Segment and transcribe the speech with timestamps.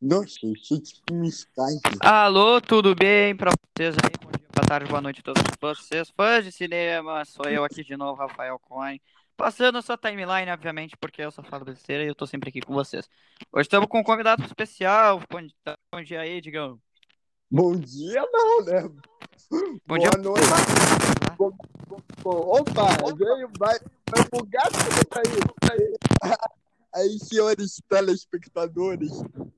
[0.00, 1.98] Nossa, isso tipo um Skype.
[2.00, 4.10] Alô, tudo bem pra vocês aí?
[4.22, 7.24] Bom dia, boa tarde, boa noite a todos vocês, fãs de cinema.
[7.24, 9.00] Sou eu aqui de novo, Rafael Coin.
[9.36, 12.60] Passando a sua timeline, obviamente, porque eu só falo besteira e eu tô sempre aqui
[12.60, 13.08] com vocês.
[13.52, 15.20] Hoje estamos com um convidado especial.
[15.30, 16.78] Bom dia, aí, Digão.
[17.50, 18.82] Bom dia, não, né?
[19.50, 20.10] Bom Boa dia.
[20.22, 20.46] noite.
[21.38, 21.52] Bom-
[21.86, 23.78] bom- bom- Opa, veio, vai,
[24.10, 26.36] vai bugar tudo aí.
[26.94, 29.10] Aí, senhores telespectadores,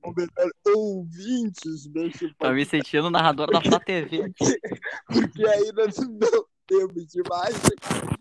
[0.03, 4.31] ou melhor, ouvintes desse Tô me sentindo narrador da Flá TV.
[5.07, 7.75] porque ainda não temos imagem.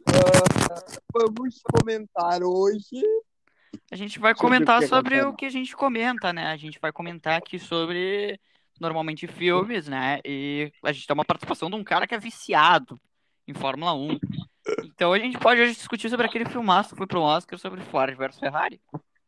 [0.07, 3.03] Ah, vamos comentar hoje.
[3.91, 5.35] A gente vai Sobre comentar sobre acontece.
[5.35, 6.47] o que a gente comenta, né?
[6.47, 8.39] A gente vai comentar aqui sobre,
[8.81, 10.21] normalmente, filmes, né?
[10.25, 13.01] E a gente tem uma participação de um cara que é viciado
[13.47, 14.19] em Fórmula 1.
[14.85, 18.17] Então a gente pode hoje discutir sobre aquele filmaço que foi pro Oscar sobre Ford
[18.17, 18.81] versus Ferrari.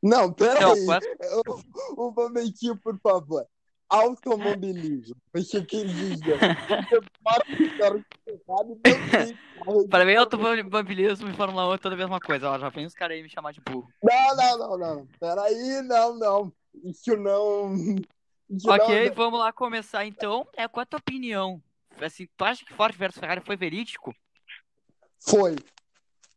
[0.03, 0.87] Não, Então, peraí.
[0.87, 1.01] qual-
[1.99, 3.45] Um, um momentinho, por favor.
[3.89, 5.17] Automobilismo.
[5.35, 6.21] Você não tem
[8.47, 12.51] carro Para mim, automobilismo e Fórmula 1 é toda a mesma coisa.
[12.51, 13.89] Ó, já vem os caras aí me chamar de burro.
[14.03, 15.09] Não, não, não, não.
[15.19, 16.53] Peraí, não, não.
[16.85, 17.75] Isso não.
[18.49, 19.15] Isso Ok, não.
[19.15, 20.47] vamos lá começar então.
[20.57, 21.61] É, qual é a tua opinião?
[22.01, 24.15] Assim, tu acha que Ford versus Ferrari foi verídico?
[25.21, 25.57] Foi.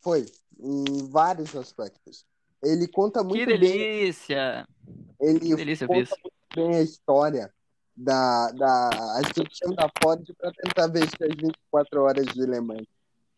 [0.01, 0.25] Foi.
[0.59, 2.25] Em vários aspectos.
[2.63, 3.59] Ele conta muito Que bem.
[3.59, 4.67] delícia!
[5.19, 6.15] Ele Que delícia conta isso.
[6.55, 7.53] bem a história
[7.95, 8.89] da, da
[9.19, 12.87] ascensão da Ford para tentar vencer as 24 horas de Le Mans.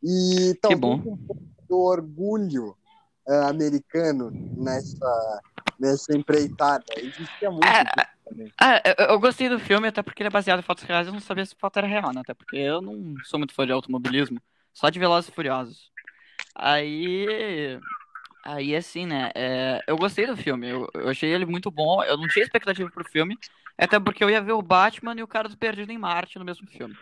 [0.03, 0.95] E talvez bom.
[1.13, 2.77] um pouco do orgulho
[3.27, 5.41] ah, americano nessa,
[5.79, 6.83] nessa empreitada.
[6.97, 7.65] Existia muito.
[8.59, 11.07] Ah, eu, eu gostei do filme até porque ele é baseado em fatos reais.
[11.07, 12.21] Eu não sabia se o fato era real, né?
[12.21, 14.39] Até porque eu não sou muito fã de automobilismo,
[14.75, 15.89] só de Velozes e Furiosos.
[16.53, 17.79] Aí,
[18.43, 19.31] aí assim, né?
[19.33, 20.69] é, eu gostei do filme.
[20.69, 22.03] Eu, eu achei ele muito bom.
[22.03, 23.37] Eu não tinha expectativa pro filme,
[23.77, 26.45] até porque eu ia ver o Batman e o cara do Perdido em Marte no
[26.45, 26.95] mesmo filme.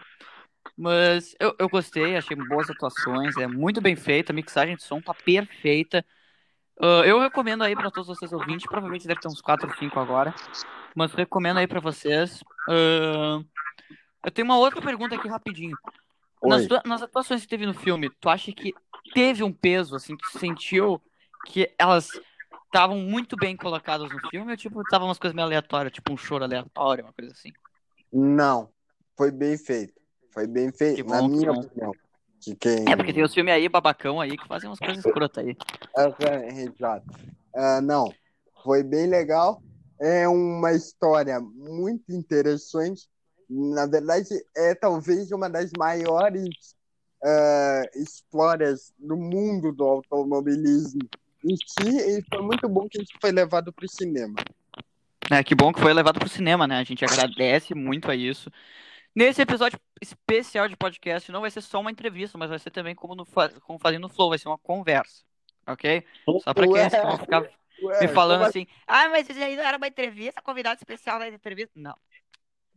[0.77, 5.01] Mas eu, eu gostei, achei boas atuações, é muito bem feita, a mixagem de som
[5.01, 6.05] tá perfeita.
[6.79, 9.99] Ah, eu recomendo aí pra todos vocês ouvintes, provavelmente deve ter uns 4 ou 5
[9.99, 10.33] agora,
[10.95, 12.43] mas recomendo aí pra vocês.
[12.69, 13.41] Ah,
[14.23, 15.77] eu tenho uma outra pergunta aqui rapidinho.
[16.45, 18.75] Nas, tua- nas atuações que teve no filme, tu acha que
[19.13, 21.01] teve um peso, assim, tu sentiu
[21.45, 22.19] que elas
[22.65, 26.17] estavam muito bem colocadas no filme ou tipo, estavam umas coisas meio aleatórias, tipo um
[26.17, 27.53] choro aleatório, uma coisa assim?
[28.11, 28.69] Não,
[29.17, 29.93] foi bem feito.
[30.31, 31.61] Foi bem Que feito, na que minha bom.
[31.61, 31.95] opinião.
[32.39, 32.87] De quem...
[32.89, 35.55] É, porque tem os filmes aí, babacão aí, que fazem umas coisas escrotas aí.
[35.95, 37.05] Aham, Exato.
[37.55, 38.11] Ah, não,
[38.63, 39.61] foi bem legal.
[40.01, 43.07] É uma história muito interessante.
[43.53, 46.75] Na verdade, é talvez uma das maiores
[47.23, 51.01] ah, histórias do mundo do automobilismo
[51.45, 54.35] em si, e foi muito bom que isso foi levado para o cinema.
[55.31, 56.79] É, que bom que foi levado pro cinema, né?
[56.79, 58.51] A gente agradece muito a isso.
[59.15, 62.95] Nesse episódio especial de podcast, não vai ser só uma entrevista, mas vai ser também
[62.95, 63.25] como, no,
[63.61, 65.23] como fazendo no Flow, vai ser uma conversa,
[65.67, 66.03] ok?
[66.41, 67.41] Só pra Ué, aqueles que vão ficar
[67.83, 71.27] ué, me falando assim, ah, mas isso aí não era uma entrevista, convidado especial da
[71.27, 71.71] entrevista.
[71.75, 71.95] Não,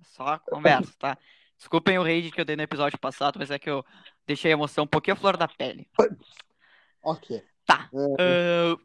[0.03, 1.19] só conversa, tá?
[1.57, 3.85] Desculpem o rage que eu dei no episódio passado, mas é que eu
[4.27, 5.89] deixei a emoção um pouquinho à flor da pele.
[7.03, 7.43] Ok.
[7.65, 7.91] Tá.
[8.19, 8.77] É, Ah,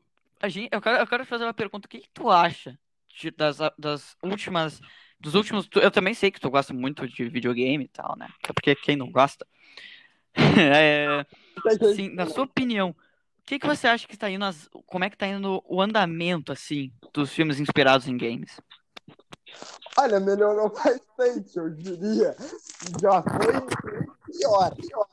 [0.42, 1.86] a gente, eu, quero, eu quero fazer uma pergunta.
[1.86, 2.78] O que, que tu acha
[3.20, 4.80] de- das, das últimas.
[5.20, 5.70] Dos últimos.
[5.76, 8.28] Eu também sei que tu gosta muito de videogame e tal, né?
[8.44, 9.46] Até porque quem não gosta.
[10.36, 11.26] É,
[11.96, 12.96] sim, na sua opinião, o
[13.46, 14.46] que, que você acha que está indo.
[14.46, 18.60] As, como é que tá indo o andamento, assim, dos filmes inspirados em games?
[19.98, 22.36] Olha, melhorou bastante, eu diria.
[23.02, 23.54] Já foi
[24.32, 24.76] pior.
[24.76, 25.08] pior.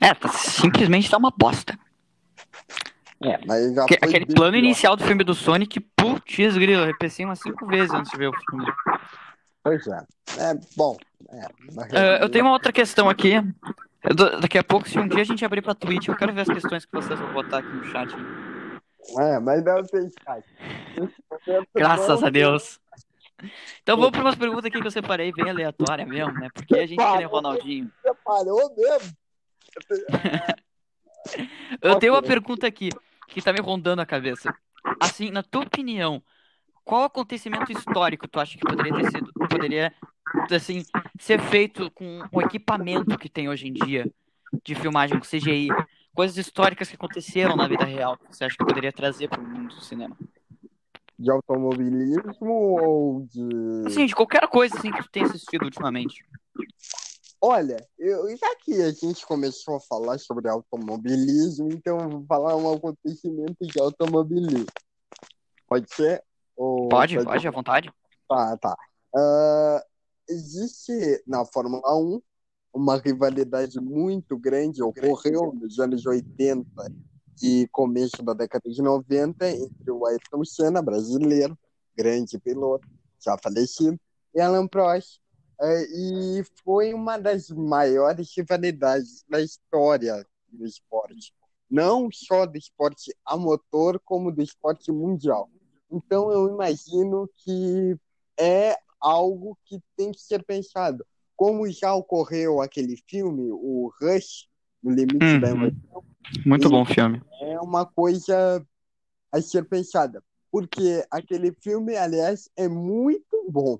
[0.00, 0.08] É.
[0.08, 1.78] É, simplesmente tá uma bosta.
[3.22, 4.64] É, mas já Aque- foi Aquele plano pior.
[4.64, 8.28] inicial do filme do Sonic, putz, grilo, eu repensei umas cinco vezes antes de ver
[8.28, 8.66] o filme.
[9.62, 9.98] Pois é.
[10.38, 10.96] É bom.
[11.30, 11.46] É,
[11.92, 13.32] Ah, eu tenho uma outra questão aqui.
[14.02, 16.42] Eu Daqui a pouco, se um dia a gente abrir pra Twitch, eu quero ver
[16.42, 18.14] as questões que vocês vão botar aqui no chat.
[19.18, 20.44] É, mas não tem chat.
[21.74, 22.80] Graças a Deus.
[23.82, 26.48] Então vamos para umas perguntas aqui que eu separei bem aleatória mesmo, né?
[26.54, 27.92] Porque a gente que nem o Ronaldinho.
[28.02, 29.12] Você parou mesmo?
[31.80, 32.90] Eu tenho uma pergunta aqui
[33.28, 34.54] que tá me rondando a cabeça.
[35.00, 36.22] Assim, na tua opinião,
[36.84, 39.94] qual acontecimento histórico tu acha que poderia ter sido, poderia,
[40.54, 40.84] assim,
[41.18, 44.06] ser feito com o equipamento que tem hoje em dia
[44.62, 45.68] de filmagem com CGI?
[46.14, 49.44] Coisas históricas que aconteceram na vida real, que você acha que poderia trazer para o
[49.44, 50.16] mundo do cinema?
[51.18, 53.42] De automobilismo ou de.
[53.86, 56.24] Assim, de qualquer coisa assim que tu tenha assistido ultimamente.
[57.40, 62.56] Olha, eu, já que a gente começou a falar sobre automobilismo, então eu vou falar
[62.56, 64.66] um acontecimento de automobilismo.
[65.66, 66.22] Pode ser?
[66.56, 67.92] Ou Pode, pode- pode, à vontade.
[68.28, 68.76] Tá, tá.
[69.14, 69.84] Ah,
[70.28, 72.22] existe na Fórmula 1
[72.74, 76.66] uma rivalidade muito grande, ocorreu nos anos 80
[77.40, 81.56] e começo da década de 90 entre o Ayrton Senna, brasileiro,
[81.96, 82.86] grande piloto,
[83.24, 83.98] já falecido,
[84.34, 85.20] e Alan Prost.
[85.60, 91.32] Ah, e foi uma das maiores rivalidades da história do esporte.
[91.70, 95.48] Não só do esporte a motor, como do esporte mundial.
[95.90, 97.96] Então, eu imagino que
[98.36, 101.06] é algo que tem que ser pensado.
[101.36, 104.46] Como já ocorreu aquele filme, o Rush,
[104.82, 105.64] No Limite da Uhum.
[105.64, 106.04] Emoção,
[106.44, 107.22] Muito bom filme.
[107.40, 108.64] é uma coisa
[109.32, 110.22] a ser pensada.
[110.50, 113.78] Porque aquele filme, aliás, é muito bom.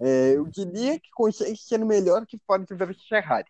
[0.00, 3.48] É, eu diria que consegue ser melhor que Ford versus Ferrari.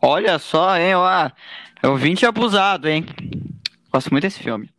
[0.00, 1.30] Olha só, hein, ó.
[1.82, 3.04] Eu vim te abusado, hein?
[3.92, 4.70] Gosto muito desse filme.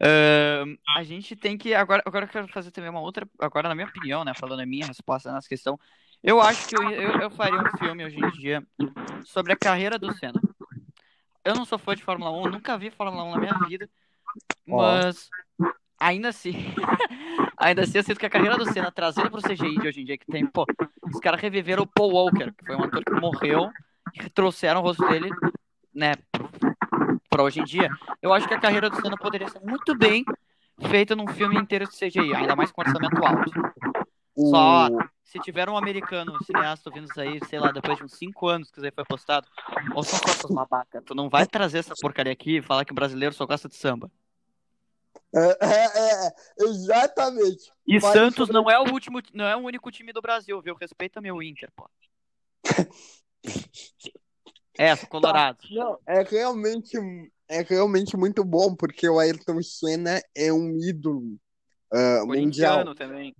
[0.00, 1.72] Ahn, a gente tem que.
[1.74, 3.26] Agora, agora eu quero fazer também uma outra.
[3.38, 4.32] Agora, na minha opinião, né?
[4.34, 5.78] Falando a minha resposta nessa questão.
[6.22, 8.62] Eu acho que eu, eu, eu faria um filme hoje em dia
[9.24, 10.40] sobre a carreira do Senna.
[11.44, 13.88] Eu não sou fã de Fórmula 1, nunca vi Fórmula 1 na minha vida.
[14.64, 15.28] Mas
[15.98, 16.52] ainda assim.
[17.58, 20.04] ainda assim, eu sinto que a carreira do Senna trazendo pro CGI de hoje em
[20.04, 20.64] dia, que tem, pô,
[21.12, 23.70] os caras reviveram o Paul Walker, que foi um ator que morreu,
[24.14, 25.30] e trouxeram o rosto dele,
[25.92, 26.14] né,
[27.28, 27.88] pra hoje em dia.
[28.20, 30.24] Eu acho que a carreira do Senna poderia ser muito bem
[30.88, 33.50] feita num filme inteiro de CGI, ainda mais com orçamento alto.
[34.34, 34.50] O...
[34.50, 34.88] Só
[35.32, 38.48] se tiver um americano, um cineasta ouvindo isso aí, sei lá, depois de uns 5
[38.48, 39.48] anos que isso aí foi postado,
[39.94, 42.92] ou são só essas babacas, tu não vai trazer essa porcaria aqui e falar que
[42.92, 44.10] o brasileiro só gosta de samba.
[45.34, 47.72] É, é, é, exatamente.
[47.86, 50.60] E Fale Santos sobre- não é o último, não é o único time do Brasil,
[50.60, 50.74] viu?
[50.74, 51.88] Respeita meu Inter, pô.
[54.78, 55.58] É, colorado.
[55.70, 56.98] Não, é realmente,
[57.48, 61.38] é realmente muito bom, porque o Ayrton Senna é um ídolo
[61.90, 62.94] ah, mundial.
[62.94, 63.34] Também.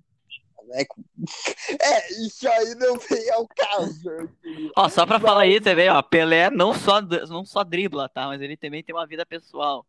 [0.73, 0.85] Né?
[1.81, 4.29] É, isso aí não vem ao caso.
[4.77, 8.27] Ó, só pra falar aí também, ó, Pelé não só, não só dribla, tá?
[8.27, 9.87] Mas ele também tem uma vida pessoal.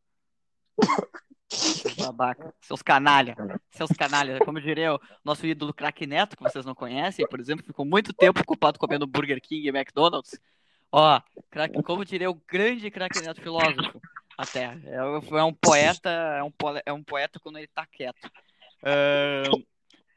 [1.49, 3.35] Seus babaca, seus canalha,
[3.71, 4.39] seus canalha.
[4.39, 8.13] Como diria o nosso ídolo craque Neto, que vocês não conhecem, por exemplo, ficou muito
[8.13, 10.39] tempo ocupado comendo Burger King e McDonald's.
[10.91, 11.19] Ó,
[11.49, 13.99] craque, como diria o grande craque Neto filósofo,
[14.37, 14.77] até.
[14.85, 16.51] É, é um poeta, é um,
[16.85, 18.29] é um poeta quando ele tá quieto.
[18.83, 19.63] Ahn,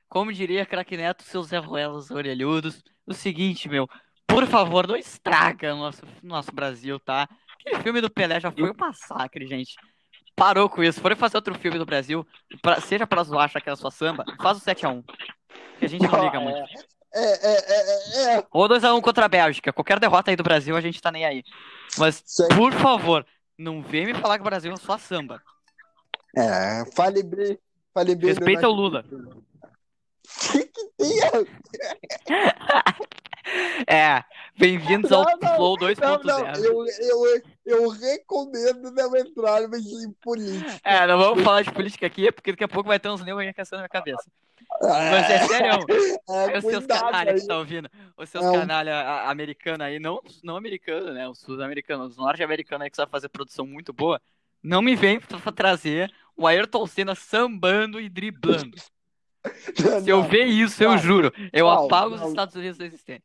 [0.08, 3.88] como diria craque Neto, seus Zé Ruelas orelhudos, o seguinte, meu,
[4.26, 7.28] por favor, não estraga o nosso, nosso Brasil, tá?
[7.60, 9.74] Aquele filme do Pelé já foi um massacre, gente.
[10.34, 11.00] Parou com isso.
[11.00, 12.26] Forem fazer outro filme do Brasil,
[12.60, 15.02] pra- seja pra zoar, achar que era sua samba, faz o 7x1.
[15.78, 16.58] Que a gente não liga muito.
[17.14, 18.46] É, é, é, é, é.
[18.50, 19.72] Ou 2x1 contra a Bélgica.
[19.72, 21.42] Qualquer derrota aí do Brasil, a gente tá nem aí.
[21.96, 22.46] Mas, Sei.
[22.48, 23.26] por favor,
[23.58, 25.40] não vem me falar que o Brasil é só samba.
[26.36, 27.58] É, fale bem,
[27.94, 29.04] fale bem Respeita o Lula.
[30.26, 31.20] Que que tem
[33.86, 34.24] É,
[34.58, 36.24] bem-vindos ao Não, Flow Não, 2.0.
[36.24, 40.80] não, eu, eu, eu recomendo não entrarmos em política.
[40.82, 43.44] É, não vamos falar de política aqui, porque daqui a pouco vai ter uns negros
[43.44, 44.28] encaçando na minha cabeça.
[44.80, 45.86] Mas é sério,
[46.28, 50.20] É, os seus cuidado canalha que estão ouvindo, os seus canalha a- americano aí, não,
[50.42, 51.28] não americano, né?
[51.28, 54.20] Os sul-americanos, os norte-americanos aí que sabem fazer produção muito boa,
[54.60, 58.76] não me vem pra trazer o Ayrton Senna sambando e driblando.
[60.02, 62.22] Se eu Não, ver isso, eu não, juro, eu apago os.
[62.22, 63.22] Estados Unidos da existência.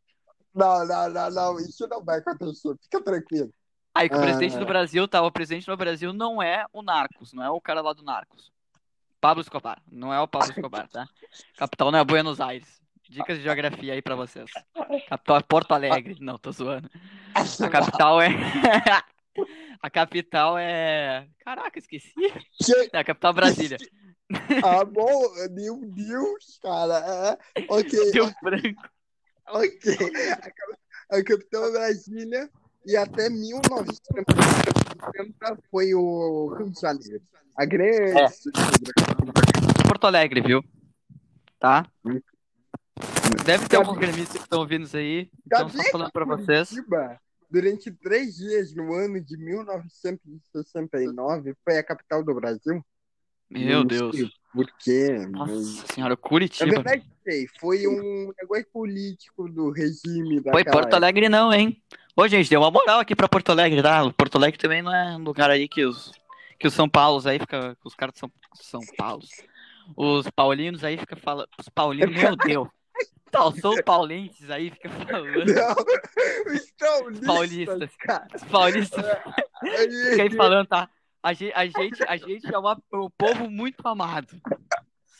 [0.54, 2.76] Não, não, não, não, isso não vai acontecer.
[2.84, 3.52] Fica tranquilo.
[3.96, 4.22] Aí que o Ah.
[4.22, 7.60] presidente do Brasil tá, o presidente do Brasil não é o Narcos, não é o
[7.62, 8.52] cara lá do Narcos.
[9.20, 11.06] Pablo Escobar, não é o Pablo Escobar, tá?
[11.58, 12.82] Capital não é Buenos Aires.
[13.10, 14.50] Dicas de geografia aí pra vocês.
[15.10, 16.16] Capital é Porto Alegre.
[16.22, 16.90] Não, tô zoando.
[17.36, 18.30] A capital é.
[19.82, 21.28] A capital é.
[21.44, 22.14] Caraca, esqueci.
[22.94, 23.78] É a capital é Brasília.
[24.66, 25.10] Ah, bom,
[25.52, 27.38] meu Deus, cara.
[27.56, 28.82] É, ok, Rio Branco.
[29.48, 29.94] ok.
[30.32, 30.78] A cap-
[31.12, 32.50] A capital é Brasília
[32.86, 37.22] e até 1960 foi o Rio de Janeiro.
[37.58, 38.28] A grande É.
[39.88, 40.64] Porto Alegre, viu?
[41.60, 41.86] Tá?
[43.46, 45.30] Deve ter alguns gremistas que estão ouvindo isso aí.
[45.46, 46.70] Então, só falando pra vocês.
[46.70, 47.20] Curitiba,
[47.50, 52.82] durante três dias no ano de 1969, foi a capital do Brasil.
[53.52, 54.16] Meu Deus.
[54.16, 55.28] sei Por quê?
[55.30, 56.72] Nossa senhora, Na Curitiba.
[56.72, 57.48] verdade, sei.
[57.60, 61.82] Foi um negócio político do regime Foi daquela Porto Alegre não, hein?
[62.16, 64.10] Ô, gente, deu uma moral aqui pra Porto Alegre, tá?
[64.12, 66.12] Porto Alegre também não é um lugar aí que os,
[66.60, 69.30] que os São Paulos aí fica, os caras de São, São Paulos,
[69.96, 72.68] os paulinos aí fica falando, os paulinos, meu Deus.
[73.34, 75.72] Os São Paulenses aí fica falando, Não,
[76.52, 77.96] os paulistas, Paulistas.
[77.98, 78.28] cara.
[78.36, 79.06] os paulistas
[79.64, 80.90] Aí- ficam aí falando, tá?
[81.24, 84.42] A gente, a gente, a gente é uma- um povo muito amado.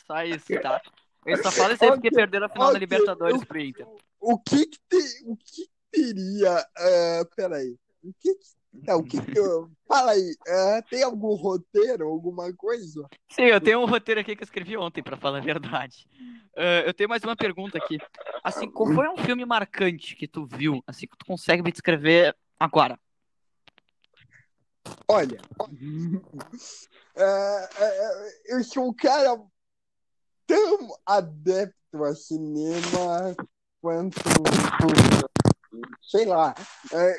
[0.06, 0.80] Só isso, tá?
[1.24, 3.86] Ele só fala isso aí porque perderam a final da Libertadores eu- pro Inter.
[4.20, 6.58] O que que, te- o que teria.
[6.76, 7.76] ah, peraí.
[8.02, 8.92] O que que.
[8.94, 9.70] O que que eu.
[9.86, 10.34] Fala aí.
[10.48, 13.06] ah, tem algum roteiro, alguma coisa?
[13.30, 16.08] Sim, eu tenho um roteiro aqui que eu escrevi ontem, pra falar a verdade.
[16.56, 17.98] Ah, eu tenho mais uma pergunta aqui.
[18.42, 22.34] Assim, qual foi um filme marcante que tu viu, assim, que tu consegue me descrever
[22.58, 22.98] agora?
[25.08, 25.40] Olha.
[27.16, 29.40] ah, ah, eu sou um cara
[30.46, 33.34] tão adepto a cinema
[33.80, 34.18] quanto.
[36.02, 36.54] Sei lá.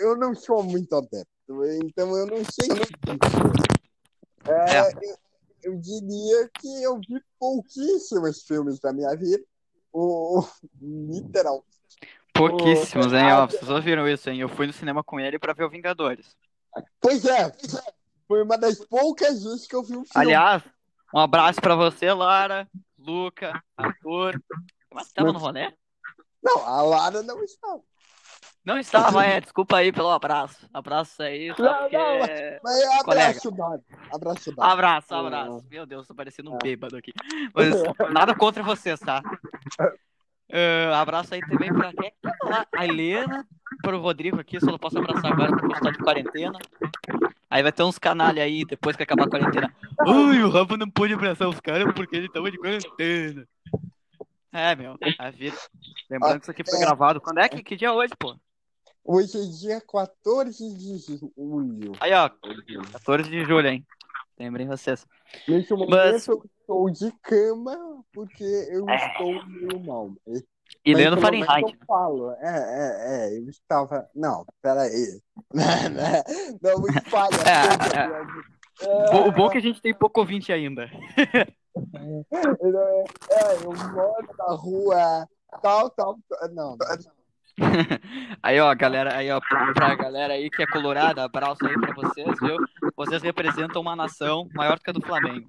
[0.01, 2.69] eu não sou muito adepto, então eu não sei.
[4.45, 5.17] Ah, eu,
[5.63, 9.43] eu diria que eu vi pouquíssimos filmes da minha vida.
[9.91, 10.43] O,
[10.81, 11.63] literal.
[12.33, 13.31] Pouquíssimos, hein?
[13.31, 14.39] Ó, vocês ouviram isso, hein?
[14.39, 16.35] Eu fui no cinema com ele pra ver o Vingadores.
[16.99, 17.51] Pois é,
[18.27, 20.11] foi uma das poucas vezes que eu vi um filme.
[20.15, 20.63] Aliás,
[21.13, 24.41] um abraço pra você, Lara, Luca, Arthur.
[24.93, 25.71] Mas tava no rolê?
[26.41, 27.81] Não, a Lara não estava.
[28.65, 29.41] Não estava, é.
[29.41, 30.69] Desculpa aí pelo abraço.
[30.73, 31.97] Abraço aí, Não, porque...
[31.97, 32.19] não,
[32.63, 33.83] Mas é abraço dado.
[34.11, 34.71] Abraço dado.
[34.71, 35.65] Abraço, abraço.
[35.69, 37.11] Meu Deus, tô parecendo um bêbado aqui.
[37.53, 37.73] Mas
[38.13, 39.21] nada contra vocês, tá?
[40.51, 42.65] Ah, abraço aí também pra quem é?
[42.77, 43.45] A Helena,
[43.83, 46.57] pro Rodrigo aqui, só não posso abraçar agora porque está de quarentena.
[47.49, 49.75] Aí vai ter uns canalha aí depois que acabar a quarentena.
[50.07, 53.45] Ui, o Rafa não pôde abraçar os caras porque ele tava de quarentena.
[54.51, 55.57] É, meu, a vida.
[56.09, 57.19] Lembrando que isso aqui foi gravado.
[57.21, 58.35] Quando é que, que dia é hoje, pô?
[59.03, 61.91] Hoje é dia 14 de julho.
[61.99, 62.29] Aí, ó,
[62.93, 63.85] 14 de julho, hein?
[64.39, 65.05] Lembrem vocês.
[65.47, 67.75] Nesse momento Mas- eu estou de cama
[68.13, 68.95] porque eu É.
[68.95, 70.11] estou meio mal.
[70.85, 71.73] E Mas lendo Fahrenheit.
[71.79, 72.31] Eu falo.
[72.39, 73.37] É, é, é.
[73.37, 74.09] Eu estava.
[74.15, 75.21] Não, peraí.
[76.61, 77.35] Não me falha.
[77.45, 78.87] É, é.
[78.87, 80.89] É, Bo- O bom é que a gente tem pouco ouvinte ainda.
[83.31, 85.27] é, eu moro na rua.
[85.61, 86.17] Tal, tal.
[86.29, 86.49] tal.
[86.53, 86.77] Não,
[88.41, 91.93] Aí, ó, galera, aí, ó, pra, pra galera aí que é colorada, abraço aí pra
[91.93, 92.57] vocês, viu?
[92.97, 95.45] Vocês representam uma nação maior que a do Flamengo.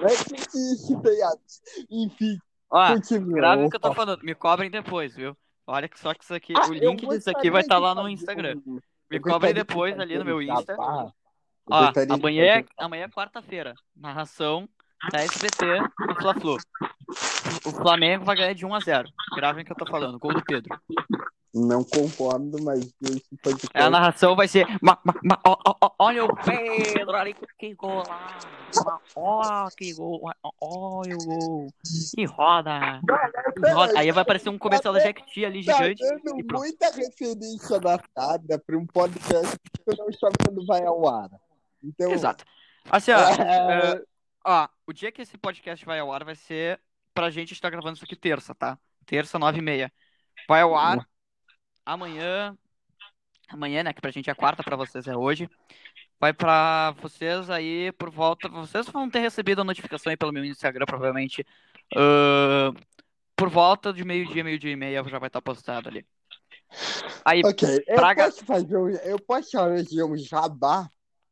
[0.00, 1.60] é que isso, piadas.
[1.90, 2.38] Enfim,
[2.72, 3.34] Ó, continua.
[3.34, 5.36] grave o que eu tô falando, me cobrem depois, viu?
[5.66, 8.08] Olha que só que isso aqui, Ah, o link disso aqui vai estar lá no
[8.08, 8.60] Instagram.
[9.10, 10.74] Me cobrem depois ali no meu Insta.
[10.78, 13.74] Ó, amanhã é, amanhã é quarta-feira.
[13.94, 14.66] Narração
[15.10, 15.66] da SBT
[16.08, 16.56] do Fla-Flu.
[17.66, 19.08] O Flamengo vai ganhar de 1 a 0.
[19.36, 20.74] Gravem o que eu tô falando, gol do Pedro.
[21.54, 23.68] Não concordo, mas esse podcast...
[23.74, 24.66] A narração vai ser.
[24.80, 28.38] ma- ma- ma- ó, ó, olha o Pedro ali, que gol lá.
[29.14, 30.18] Ó, que gol.
[30.62, 31.66] Olha o gol.
[32.14, 33.00] Que roda.
[33.54, 33.98] Que roda.
[33.98, 36.02] Aí vai aparecer um comercial da Jequiti ali Tá gigante.
[36.02, 36.62] dando e pronto.
[36.62, 41.28] muita referência datada para um podcast que eu não sabe quando vai ao ar.
[41.84, 42.44] Então, Exato.
[42.90, 43.18] Assim, ó.
[43.44, 44.02] É, é,
[44.46, 46.80] ó, o dia que esse podcast vai ao ar vai ser
[47.12, 48.78] pra gente estar gravando isso aqui terça, tá?
[49.04, 49.92] Terça, nove e meia.
[50.48, 51.06] Vai ao ar
[51.84, 52.56] amanhã.
[53.48, 53.92] Amanhã, né?
[53.92, 55.48] Que pra gente é quarta, pra vocês é hoje.
[56.20, 58.48] Vai pra vocês aí por volta.
[58.48, 61.44] Vocês vão ter recebido a notificação aí pelo meu Instagram, provavelmente.
[61.96, 62.70] ah,
[63.36, 66.06] por volta de meio-dia, meio-dia e meia já vai estar postado ali.
[67.24, 70.88] Aí, ok, eu Praga- posso fazer um, eu posso fazer um jabá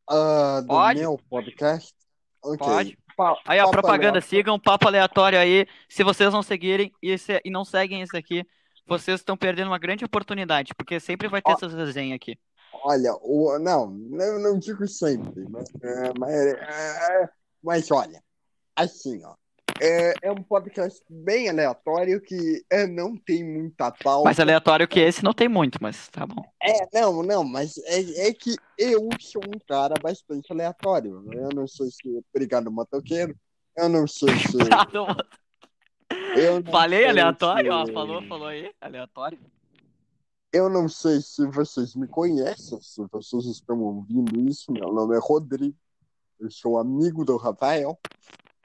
[0.09, 1.01] ah, do Pode.
[1.01, 1.95] meu podcast?
[2.43, 2.59] Ok.
[2.59, 2.99] Pode.
[3.17, 4.23] Pa- Aí, papo propaganda, aleatório.
[4.29, 5.67] sigam o Papo Aleatório aí.
[5.89, 8.45] Se vocês não seguirem e, se- e não seguem esse aqui,
[8.91, 11.55] vocês estão perdendo uma grande oportunidade, porque sempre vai ter Ó.
[11.55, 12.37] essas resenhas aqui.
[12.73, 17.29] Olha, o, não, eu não digo sempre, mas, é, mas, é,
[17.63, 18.23] mas olha,
[18.77, 19.35] assim, ó,
[19.81, 24.25] é, é um podcast bem aleatório que é, não tem muita pauta.
[24.25, 26.43] Mais aleatório que esse não tem muito, mas tá bom.
[26.63, 31.25] É, não, não, mas é, é que eu sou um cara bastante aleatório.
[31.33, 33.35] Eu não sei se obrigado motoqueiro,
[33.77, 34.59] eu não sei se.
[36.71, 37.87] Falei aleatório, ó.
[37.87, 38.71] Falou, falou aí.
[38.81, 39.39] Aleatório.
[40.53, 44.73] Eu não sei se vocês me conhecem, se vocês estão ouvindo isso.
[44.73, 45.77] Meu nome é Rodrigo,
[46.41, 47.99] eu sou amigo do Rafael.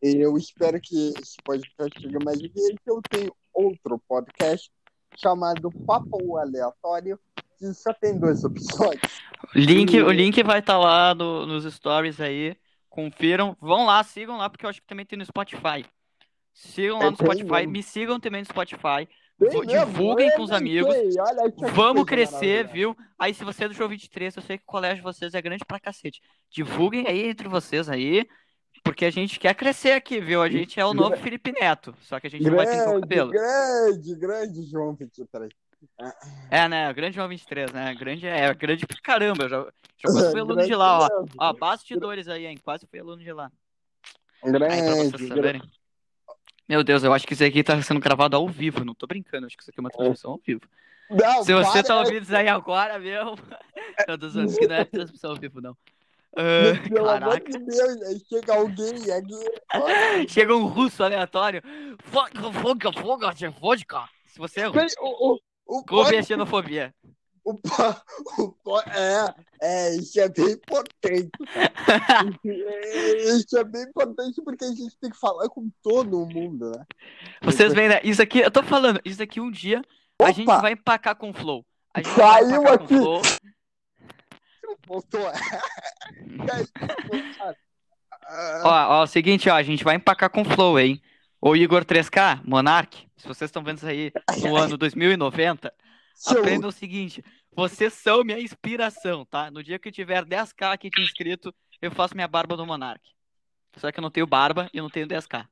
[0.01, 2.75] E eu espero que esse podcast chegue mais vezes.
[2.85, 4.69] Eu tenho outro podcast
[5.17, 7.19] chamado Papo Aleatório,
[7.57, 9.21] que só tem dois episódios.
[9.55, 12.55] Link, E- o link vai estar lá no- nos stories aí.
[12.89, 13.55] Confiram.
[13.61, 15.85] Vão lá, sigam lá, porque eu acho que também tem no Spotify.
[16.55, 17.67] Sigam lá É, no Spotify.
[17.67, 19.07] Me sigam também no Spotify.
[19.37, 19.65] Mesmo?
[19.65, 20.95] divulguem Eu com os amigos.
[21.73, 22.95] Vamos crescer, viu?
[23.19, 25.41] Aí, se você é do João 23, eu sei que o colégio de vocês é
[25.41, 26.21] grande pra cacete.
[26.49, 28.25] Divulguem aí entre vocês aí,
[28.81, 30.41] porque a gente quer crescer aqui, viu?
[30.41, 33.01] A gente é o novo Felipe Neto, só que a gente não vai pintar o
[33.01, 33.31] Grande, cabelo.
[33.31, 35.49] grande, grande João 23.
[36.49, 36.89] É, né?
[36.89, 37.93] O grande João 23, né?
[37.93, 39.43] Grande é, grande pra caramba.
[39.43, 39.61] Eu já,
[39.97, 41.09] já quase fui aluno de lá, ó.
[41.09, 42.57] Grande, Ó, bastidores aí, hein?
[42.63, 43.51] Quase fui aluno de lá.
[44.41, 45.69] Grande, Aí, pra vocês grande.
[46.67, 48.83] Meu Deus, eu acho que isso aqui tá sendo gravado ao vivo.
[48.83, 50.61] Não tô brincando, acho que isso aqui é uma transmissão ao vivo.
[51.09, 53.35] Não, Se você para, tá ouvindo isso aí agora, meu.
[54.07, 55.77] Eu tô zoando, isso aqui não é transmissão ao vivo, não.
[56.35, 57.51] Ah, Pelo amor caraca.
[57.51, 60.27] de Deus, aí chega alguém aqui.
[60.27, 61.61] Chega um russo aleatório.
[62.05, 64.09] Vodka, vodka, vodka, vodka.
[64.25, 65.39] Se você é russo, mas O, o,
[65.79, 66.93] o, couve a xenofobia.
[67.45, 71.29] O, po- o, é, é, isso é bem importante.
[73.37, 76.85] Isso é bem importante porque a gente tem que falar com todo mundo, né?
[77.41, 78.01] Vocês veem, né?
[78.03, 79.81] Isso aqui, eu tô falando, isso aqui um dia
[80.21, 80.61] a gente Opa!
[80.61, 81.65] vai empacar com o Flow.
[81.93, 82.87] A gente Saiu vai aqui.
[82.87, 83.21] com o Flow.
[84.87, 85.27] Voltou.
[88.27, 90.99] Ah, Ó, ó, o seguinte, ó, a gente vai empacar com o Flow, hein?
[91.39, 94.11] Ô Igor 3K, Monark, se vocês estão vendo isso aí
[94.41, 95.71] no ano 2090,
[96.15, 97.23] seu- aprendam o seguinte:
[97.55, 99.51] vocês são minha inspiração, tá?
[99.51, 103.01] No dia que eu tiver 10k aqui de inscrito, eu faço minha barba do Monark.
[103.77, 105.45] Só que eu não tenho barba e eu não tenho 10k.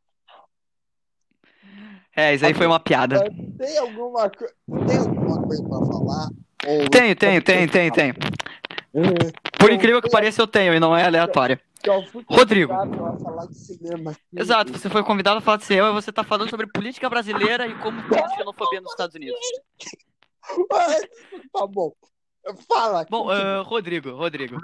[2.16, 3.24] É, isso aí foi uma piada.
[3.58, 4.46] Tem alguma, co-
[4.88, 6.30] tem alguma coisa pra falar?
[6.66, 8.14] Ou- Tenho, tenho, tenho, tenho, tenho.
[8.96, 11.60] É, Por incrível que pareça, eu tenho e não é aleatório.
[12.28, 12.72] Rodrigo.
[14.34, 17.68] Exato, você foi convidado a falar de cinema e você tá falando sobre política brasileira
[17.68, 19.40] e como tem xenofobia nos Estados Unidos.
[21.52, 21.94] Tá bom.
[22.68, 23.06] Fala.
[23.10, 24.58] Bom, ah, Rodrigo, Rodrigo,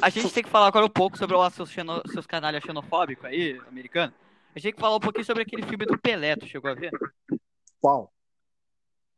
[0.00, 3.24] a gente tem que falar agora um pouco sobre os seus, xeno, seus canalhas xenofóbicos
[3.24, 4.12] aí, americano.
[4.54, 6.74] A gente tem que falar um pouquinho sobre aquele filme do Pelé, tu chegou a
[6.74, 6.90] ver?
[7.80, 8.12] Qual?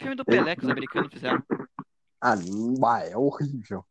[0.01, 1.43] O filme do Pelé que os americanos fizeram.
[2.21, 3.85] Ah, ah, é horrível.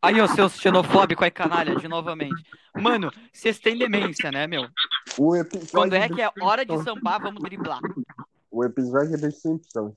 [0.00, 2.42] Aí, ó, seus xenofóbicos aí, canalha, de novamente.
[2.74, 4.66] Mano, vocês têm demência, né, meu?
[5.18, 5.32] O
[5.70, 7.80] Quando é que é hora de sambar, vamos driblar.
[8.50, 9.92] O episódio dos Simpsons.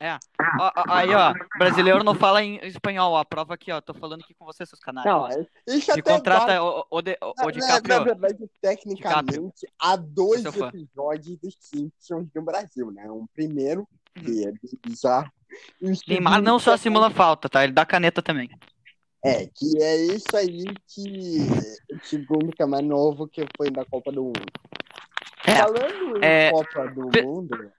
[0.00, 4.22] Ó, ó, aí, ó, brasileiro não fala em espanhol, ó, prova aqui, ó, tô falando
[4.22, 5.12] aqui com vocês, seus canalhas.
[5.12, 7.98] Não, é- isso Me até contrata dá- o, o, de- o, Na, o na- DiCaprio.
[7.98, 13.10] na verdade, tecnicamente, há dois episódios dos Simpsons no Brasil, né?
[13.10, 14.52] Um primeiro, que é
[14.86, 15.30] bizarro.
[16.06, 17.64] Neymar não só é- simula falta, tá?
[17.64, 18.48] Ele dá caneta também.
[19.24, 21.38] É, que é isso aí que
[22.08, 24.42] que é mais novo que foi da Copa do Mundo.
[25.44, 27.72] É, Falando em é, Copa do Mundo,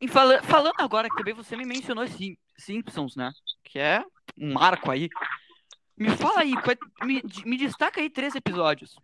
[0.00, 3.32] E fala- falando agora que também você me mencionou Sim- Simpsons, né?
[3.64, 4.04] Que é
[4.38, 5.08] um marco aí.
[5.96, 8.94] Me fala aí, é- me, me destaca aí três episódios.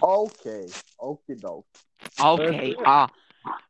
[0.00, 0.66] ok,
[0.98, 1.64] ok, dog.
[2.20, 3.08] Ok, ó.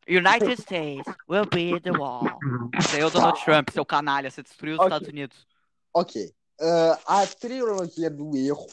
[0.06, 2.38] United States will be the wall.
[2.78, 4.86] Isso aí é o Donald Trump, seu canalha, você destruiu os Ok.
[4.88, 5.46] Estados Unidos.
[5.94, 6.30] Ok.
[6.60, 8.66] Ah, a trilogia do erro,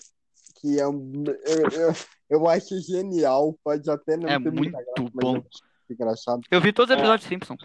[0.60, 1.24] que é um.
[1.46, 1.94] Eu, eu,
[2.30, 5.36] eu acho genial, pode até não É ter muita muito graça, mas bom.
[5.38, 5.46] eu
[5.94, 6.42] engraçado.
[6.50, 7.60] Eu vi todos os episódios de Simpsons.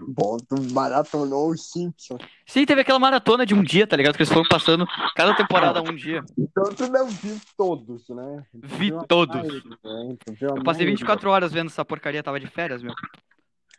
[0.00, 2.20] Bom, tu maratonou os Simpsons.
[2.46, 4.16] Sim, teve aquela maratona de um dia, tá ligado?
[4.16, 6.20] Que eles foram passando cada temporada um dia.
[6.36, 8.44] Então tu não viu todos, né?
[8.52, 9.36] Tu Vi todos.
[9.36, 10.16] maioria, né?
[10.24, 10.86] A Eu passei maioria.
[10.86, 12.92] 24 horas vendo essa porcaria, tava de férias, meu.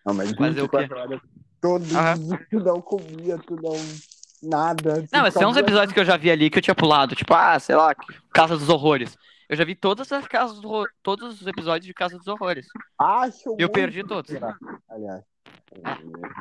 [0.05, 0.77] Não, mas Fazer o quê?
[0.77, 1.21] 24 horas.
[1.61, 1.89] Todos
[2.49, 3.75] tu não comia, tu não.
[4.43, 5.03] Nada.
[5.11, 7.15] Não, mas tem uns episódios que eu já vi ali que eu tinha pulado.
[7.15, 7.93] Tipo, ah, sei lá,
[8.31, 9.17] Casa dos Horrores.
[9.49, 12.67] Eu já vi todas as casas do todos os episódios de Casa dos Horrores.
[12.99, 14.31] Acho eu perdi todos.
[14.31, 14.57] engraçado,
[14.89, 15.23] Aliás.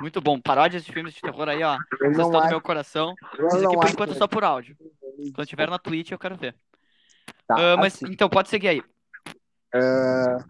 [0.00, 0.40] Muito bom.
[0.40, 1.76] Paródias de filmes de terror aí, ó.
[1.98, 3.14] Vocês estão no meu coração.
[3.36, 4.76] Eu Isso aqui por enquanto é só por áudio.
[5.34, 6.54] Quando tiver na Twitch eu quero ver.
[7.46, 8.82] Tá, Ah, mas assim, então pode seguir aí.
[9.74, 10.44] ah,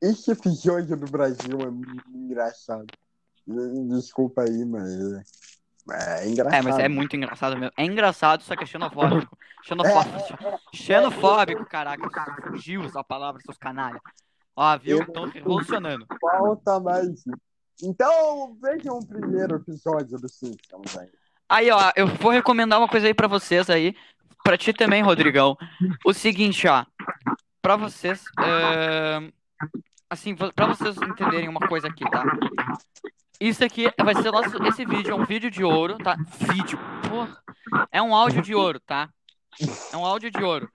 [0.00, 2.86] esse episódio do Brasil é muito engraçado.
[3.88, 4.88] Desculpa aí, mas
[5.90, 6.54] é engraçado.
[6.54, 7.72] É, mas é muito engraçado mesmo.
[7.76, 9.36] É engraçado, só que é xenofóbico.
[9.64, 10.60] Xenofóbico.
[10.74, 12.08] Xenofóbico, caraca.
[12.48, 14.00] Fugiu essa palavra, seus canalha.
[14.56, 14.98] Ó, viu?
[15.02, 16.06] Estão revolucionando.
[16.20, 17.22] Falta mais.
[17.82, 21.08] Então, vejam o primeiro episódio do Simpsons aí.
[21.48, 23.94] Aí, ó, eu vou recomendar uma coisa aí pra vocês aí.
[24.42, 25.56] Pra ti também, Rodrigão.
[26.04, 26.84] O seguinte, ó.
[27.60, 28.24] Pra vocês.
[28.40, 29.32] é,
[30.10, 32.22] Assim, pra vocês entenderem uma coisa aqui, tá?
[33.40, 34.62] Isso aqui vai ser nosso.
[34.64, 36.16] Esse vídeo é um vídeo de ouro, tá?
[36.38, 36.78] Vídeo.
[37.08, 37.42] Porra.
[37.90, 39.08] É um áudio de ouro, tá?
[39.92, 40.68] É um áudio de ouro.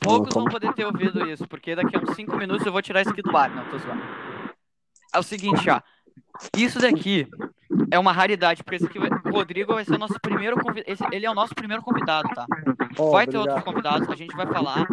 [0.00, 3.02] Poucos vão poder ter ouvido isso, porque daqui a uns 5 minutos eu vou tirar
[3.02, 3.50] isso aqui do ar.
[3.50, 4.02] Não, tô zoando.
[5.14, 5.80] É o seguinte, ó.
[6.56, 7.28] Isso daqui
[7.90, 11.08] é uma raridade, porque esse aqui o Rodrigo vai ser o nosso primeiro convidado.
[11.12, 12.46] Ele é o nosso primeiro convidado, tá?
[12.98, 13.56] Ó, Vai ter obrigado.
[13.56, 14.86] outros convidados, a gente vai falar.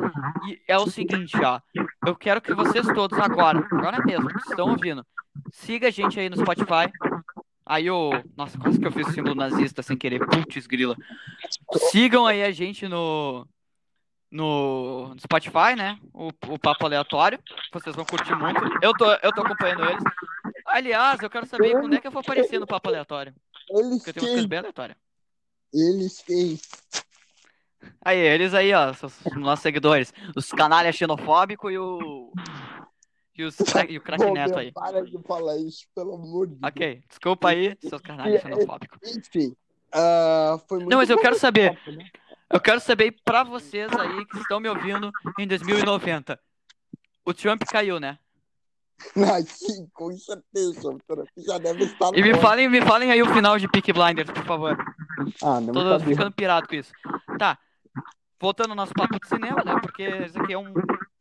[0.48, 1.60] E é o seguinte, ó.
[2.06, 5.04] Eu quero que vocês todos agora, agora mesmo, que estão ouvindo,
[5.52, 6.92] siga a gente aí no Spotify.
[7.66, 8.12] Aí o.
[8.36, 10.26] Nossa, quase que eu fiz o símbolo nazista sem querer.
[10.26, 10.96] Putz, grila.
[11.92, 13.46] Sigam aí a gente no.
[14.30, 15.98] No Spotify, né?
[16.14, 17.40] O, o Papo Aleatório.
[17.72, 18.62] Vocês vão curtir muito.
[18.82, 20.04] Eu tô, eu tô acompanhando eles.
[20.66, 23.34] Aliás, eu quero saber quando é que eu vou aparecer no Papo Aleatório.
[23.70, 24.48] Eles Porque eu tenho quem?
[24.48, 24.98] bem aleatórias.
[25.74, 26.60] Eles quem?
[28.04, 28.94] Aí, eles aí, ó,
[29.36, 30.14] nossos seguidores.
[30.36, 32.32] Os canalhas xenofóbicos e o.
[33.38, 33.56] E, os
[33.90, 34.72] e o craque Neto aí.
[34.72, 36.72] Para de falar isso, pelo amor de Deus.
[36.72, 39.16] Ok, desculpa aí, seus carnais xenofóbicos.
[39.16, 39.56] Enfim,
[39.94, 41.80] ah, foi muito Não, mas eu quero saber.
[41.88, 42.10] né?
[42.50, 46.40] Eu quero saber pra vocês aí que estão me ouvindo em 2090.
[47.26, 48.18] O Trump caiu, né?
[49.16, 50.98] Ah, sim, com certeza.
[51.38, 54.44] Já deve estar E me falem, me falem aí o final de Peaky Blinders, por
[54.44, 54.76] favor.
[55.44, 56.92] Ah, não Tô ficando pirado com isso.
[57.38, 57.60] Tá.
[58.42, 59.76] Voltando ao nosso papo de cinema, né?
[59.84, 60.74] Porque isso aqui é um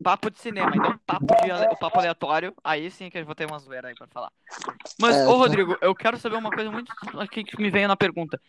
[0.06, 2.54] papo de cinema, então papo, de, ale- papo aleatório.
[2.62, 4.30] Aí sim que eu vou ter uma zoeira aí pra falar.
[5.00, 5.36] Mas, É, ô tá.
[5.38, 8.40] Rodrigo, eu quero saber uma coisa muito aqui que me veio na pergunta.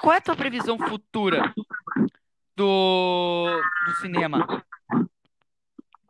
[0.00, 1.54] Qual é a tua previsão futura
[2.56, 4.64] do, do cinema?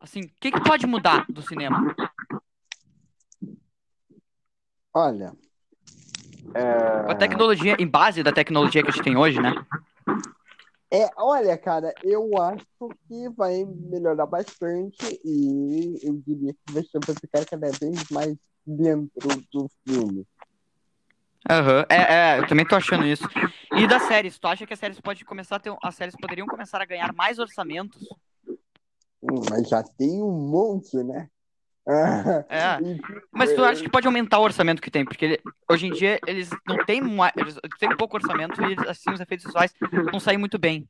[0.00, 1.92] Assim, o que, que pode mudar do cinema?
[4.94, 5.32] Olha.
[6.54, 7.10] É...
[7.10, 9.52] a tecnologia, em base da tecnologia que a gente tem hoje, né?
[10.94, 12.64] É, olha, cara, eu acho
[13.08, 19.68] que vai melhorar bastante e eu diria que vai ficar cada vez mais dentro do
[19.86, 20.24] filme.
[21.50, 23.28] Aham, É, é, eu também tô achando isso.
[23.76, 26.46] E das séries, tu acha que as séries pode começar a ter, as séries poderiam
[26.46, 28.02] começar a ganhar mais orçamentos?
[29.20, 31.28] Hum, Mas já tem um monte, né?
[31.86, 32.78] É.
[33.32, 35.04] Mas tu acha que pode aumentar o orçamento que tem?
[35.04, 37.00] Porque ele- hoje em dia eles não têm,
[37.36, 39.72] eles têm pouco orçamento e assim os efeitos visuais
[40.12, 40.88] não saem muito bem.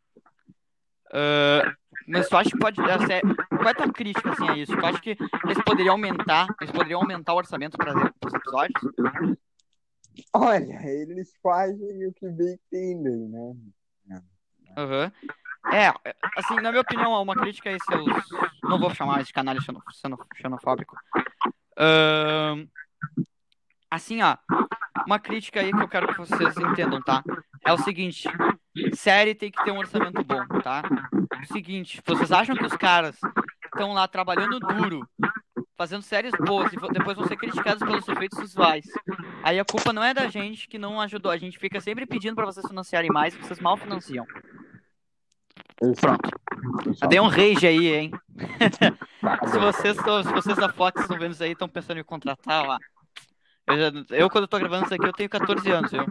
[1.12, 1.74] Ah,
[2.06, 2.80] mas tu acha que pode.
[2.80, 4.76] a sé- Qual é a tua crítica assim, a isso?
[4.76, 8.80] Tu acha que eles poderiam aumentar, eles poderiam aumentar o orçamento para os episódios?
[10.32, 14.20] Olha, eles fazem o que bem entendem, né?
[14.76, 15.12] Aham.
[15.72, 15.92] É,
[16.36, 17.88] assim, na minha opinião, uma crítica a esses.
[18.62, 20.96] Não vou chamar de canalha xeno- xeno- xenofóbico.
[21.76, 22.66] Ahn,
[23.90, 24.36] assim, ó.
[25.06, 27.22] Uma crítica aí que eu quero que vocês entendam, tá?
[27.64, 28.28] É o seguinte:
[28.94, 30.82] série tem que ter um orçamento bom, tá?
[31.52, 33.18] Seguinte, vocês acham que os caras
[33.64, 35.06] estão lá trabalhando duro,
[35.76, 38.86] fazendo séries boas e depois vão ser criticados pelos efeitos visuais.
[39.42, 41.30] Aí a culpa não é da gente que não ajudou.
[41.30, 44.24] A gente fica sempre pedindo pra vocês financiarem mais e vocês mal financiam.
[45.78, 46.30] Pronto.
[47.00, 48.10] Já dei um rage aí, hein?
[49.50, 52.78] se, vocês se vocês da Fox estão vendo isso aí estão pensando em contratar, ó.
[53.66, 56.06] Eu, já- eu, quando eu tô gravando isso aqui, eu tenho 14 anos, viu?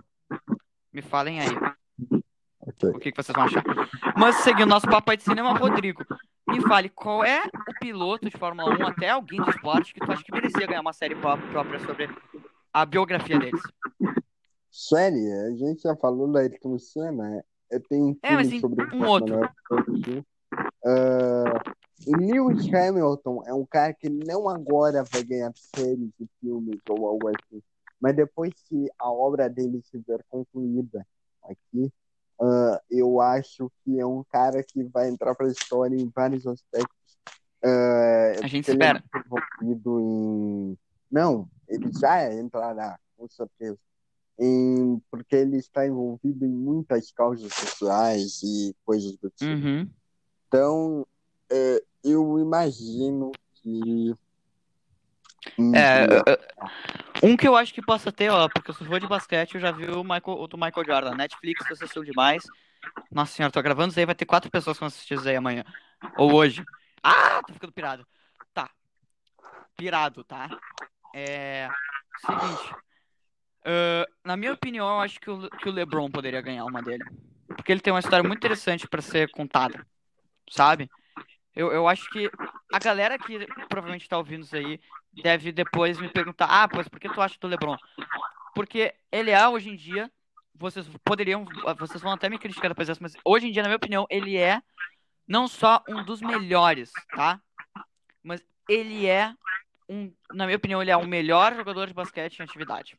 [0.91, 1.49] Me falem aí
[2.61, 2.89] Ok.
[2.89, 3.63] o que, que vocês vão achar.
[4.17, 6.03] Mas seguindo nosso papo aí de cinema, Rodrigo,
[6.47, 10.11] me fale qual é o piloto de Fórmula 1, até alguém do esporte, que tu
[10.11, 12.09] acha que merecia ganhar uma série pró- própria sobre
[12.73, 13.61] a biografia deles.
[14.69, 17.43] Série, a gente já falou da Ayrton Senna.
[17.73, 19.39] Eu tenho um É, mas sobre um outro.
[19.39, 19.43] 1
[19.79, 20.23] aqui.
[20.85, 21.63] Ah,
[22.05, 27.27] Lewis Hamilton é um cara que não agora vai ganhar séries de filmes ou algo
[27.29, 27.61] assim,
[27.99, 31.05] mas depois que a obra dele estiver concluída
[31.43, 31.91] aqui,
[32.39, 36.45] ah, eu acho que é um cara que vai entrar para a história em vários
[36.45, 37.17] aspectos.
[37.63, 39.01] Ah, A gente é espera.
[39.13, 40.77] muito envolvido em.
[41.09, 43.79] Não, ele já entrará, com certeza.
[44.39, 45.01] Em...
[45.11, 49.51] Porque ele está envolvido em muitas causas sociais e coisas do tipo.
[49.51, 49.89] Uhum.
[50.47, 51.07] Então,
[51.51, 54.15] é, eu imagino que.
[55.75, 56.07] É,
[57.21, 59.61] um que eu acho que possa ter, ó, porque eu sou fã de basquete, eu
[59.61, 61.15] já vi o, Michael, o do Michael Jordan.
[61.15, 62.43] Netflix você assistiu demais.
[63.11, 65.35] Nossa senhora, tô gravando isso aí, vai ter quatro pessoas que vão assistir isso aí
[65.35, 65.63] amanhã.
[66.17, 66.63] Ou hoje.
[67.01, 68.07] Ah, tô ficando pirado.
[68.53, 68.69] Tá.
[69.75, 70.49] Pirado, tá?
[71.13, 71.67] É.
[72.25, 72.75] Seguinte.
[73.65, 77.03] Ah, na minha opinião, eu acho que o, que o LeBron poderia ganhar uma dele.
[77.47, 79.85] Porque ele tem uma história muito interessante pra ser contada.
[80.49, 80.89] Sabe?
[81.55, 82.29] Eu, eu acho que
[82.71, 84.79] a galera que provavelmente tá ouvindo isso aí
[85.13, 87.77] deve depois me perguntar: ah, pois por que tu acha do LeBron?
[88.55, 90.11] Porque ele é hoje em dia.
[90.55, 91.45] Vocês poderiam.
[91.77, 94.37] Vocês vão até me criticar depois dessa, mas hoje em dia, na minha opinião, ele
[94.37, 94.61] é
[95.27, 97.39] não só um dos melhores, tá?
[98.23, 99.33] Mas ele é
[99.89, 100.11] um.
[100.31, 102.97] Na minha opinião, ele é o melhor jogador de basquete em atividade.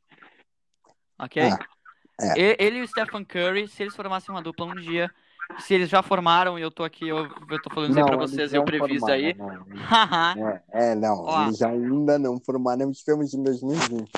[1.19, 1.43] Ok?
[1.43, 2.57] É, é.
[2.63, 5.11] Ele e o Stephen Curry, se eles formassem uma dupla um dia,
[5.59, 8.17] se eles já formaram e eu tô aqui, eu, eu tô falando isso aí pra
[8.17, 9.35] vocês eu não formaram, aí.
[9.35, 9.65] não.
[9.85, 10.63] Haha.
[10.73, 11.47] É, é, não, Ó.
[11.47, 14.11] eles ainda não formaram, estamos em 2020.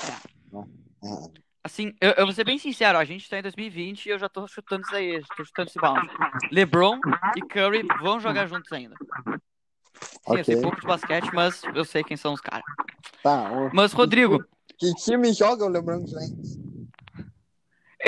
[1.03, 1.47] É.
[1.63, 4.29] Assim, eu, eu vou ser bem sincero, a gente tá em 2020 e eu já
[4.29, 6.07] tô chutando isso aí, tô chutando esse balde.
[6.51, 6.97] LeBron
[7.35, 8.95] e Curry vão jogar juntos ainda.
[9.99, 12.63] Sim, eu sei pouco de basquete, mas eu sei quem são os caras.
[13.23, 14.45] Tá, Mas, Rodrigo,
[14.77, 16.57] que time joga o LeBron James?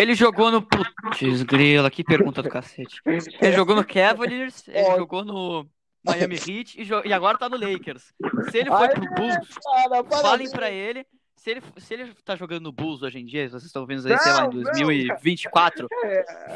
[0.02, 0.62] Ele jogou no.
[0.62, 3.02] Putz, grila, que pergunta do cacete.
[3.06, 5.68] Ele jogou no Cavaliers, ele jogou no
[6.04, 8.14] Miami Heat e, jo- e agora tá no Lakers.
[8.52, 11.06] Se ele foi Ai, pro Bulls, Cara, falem pra ele.
[11.36, 14.06] Se ele, se ele tá jogando no Bulls hoje em dia, se vocês estão vendo
[14.06, 14.62] aí, sei lá, em Não, não.
[14.64, 15.88] 2024,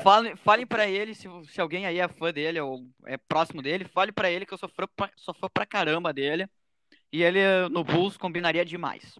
[0.04, 3.86] falem, falem pra ele, se, se alguém aí é fã dele ou é próximo dele,
[3.86, 6.48] fale pra ele que eu sou fã pra, sou fã pra caramba dele.
[7.14, 7.40] E ele
[7.72, 9.18] no Bulls combinaria demais.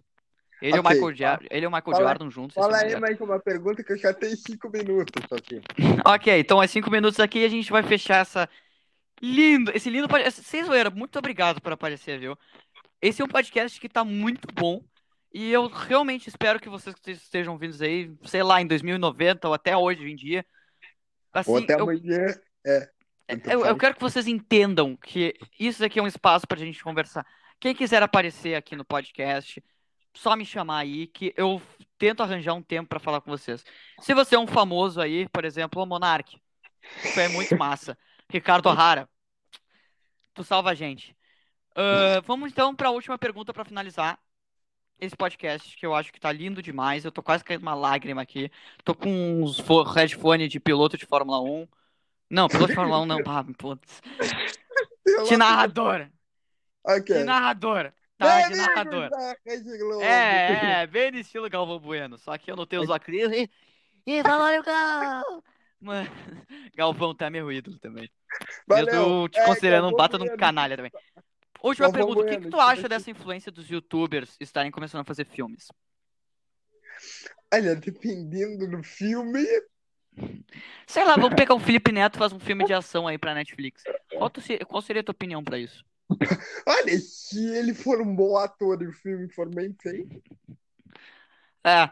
[0.62, 2.54] Ele e o Ok, Michael, Ja- ele e o Michael Fala- Jordan juntos.
[2.54, 5.60] Fala é aí mais uma pergunta que eu já tenho cinco minutos aqui.
[6.06, 8.48] Ok, então é cinco minutos aqui e a gente vai fechar essa
[9.22, 10.42] lindo, esse lindo podcast.
[10.42, 12.36] Vocês, zoeira, muito obrigado por aparecer, viu?
[13.00, 14.82] Esse é um podcast que tá muito bom
[15.32, 19.54] e eu realmente espero que vocês estejam ouvindo isso aí, sei lá, em 2090 ou
[19.54, 20.44] até hoje em dia.
[21.32, 22.26] Assim, Ou até eu, amanhã.
[22.64, 22.88] É.
[23.26, 23.78] tanto eu, eu faz.
[23.78, 27.26] quero que vocês entendam que isso aqui é um espaço pra gente conversar.
[27.58, 29.60] Quem quiser aparecer aqui no podcast,
[30.14, 31.60] só me chamar aí que eu
[31.98, 33.64] tento arranjar um tempo pra falar com vocês.
[34.00, 36.40] Se você é um famoso aí, por exemplo, o Monark,
[37.04, 37.96] isso é muito massa.
[38.30, 39.08] Ricardo O'Hara,
[40.32, 41.16] tu salva a gente.
[41.76, 44.18] Ah, vamos então pra última pergunta pra finalizar
[45.00, 47.04] esse podcast, que eu acho que tá lindo demais.
[47.04, 48.50] Eu tô quase caindo uma lágrima aqui.
[48.84, 51.66] Tô com uns fo- headphone de piloto de Fórmula 1.
[52.30, 53.18] Não, piloto de Fórmula 1 não.
[53.26, 54.00] Ah, putz.
[55.28, 56.10] De narradora.
[56.82, 57.14] Ok.
[57.18, 57.94] De narradora.
[58.18, 60.02] Tá, de Globo.
[60.02, 62.16] É, é, bem no estilo Galvão Bueno.
[62.18, 63.32] Só que eu não tenho os óculos.
[63.32, 63.50] E,
[64.06, 65.42] e valeu, Gal!
[65.80, 66.08] Mano,
[66.74, 68.10] Galvão tá meu ídolo também.
[68.66, 68.86] Valeu.
[68.86, 70.38] Eu tô te É, considerando um Galvão bata de um Bueno.
[70.38, 70.92] canalha também.
[71.62, 75.00] Última Galvão pergunta: o que, que Bueno, tu acha dessa influência dos youtubers estarem começando
[75.00, 75.68] a fazer filmes?
[77.52, 79.44] Olha, dependendo do filme,
[80.86, 83.34] Sei lá, vamos pegar o Felipe Neto e faz um filme de ação aí pra
[83.34, 83.82] Netflix.
[84.16, 85.84] Qual, tu qual seria a tua opinião pra isso?
[86.66, 90.22] olha, se ele for um bom ator e o filme for bem feito,
[91.64, 91.90] É.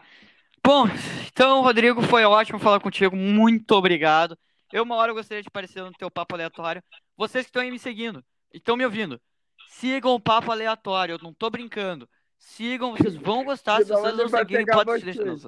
[0.65, 0.85] Bom,
[1.27, 3.15] então, Rodrigo, foi ótimo falar contigo.
[3.15, 4.37] Muito obrigado.
[4.71, 6.81] Eu, uma hora, eu gostaria de aparecer no teu papo aleatório.
[7.17, 8.23] Vocês que estão aí me seguindo
[8.53, 9.19] e estão me ouvindo,
[9.69, 11.13] sigam o papo aleatório.
[11.13, 12.07] Eu não tô brincando.
[12.37, 13.83] Sigam, vocês vão gostar.
[13.83, 15.47] Se vocês não seguirem, pode vocês.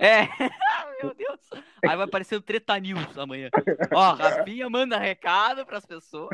[0.00, 0.26] É.
[1.02, 1.40] Meu Deus.
[1.86, 3.50] Aí vai aparecer o Treta News amanhã.
[3.92, 6.30] Ó, Rafinha manda recado pras pessoas.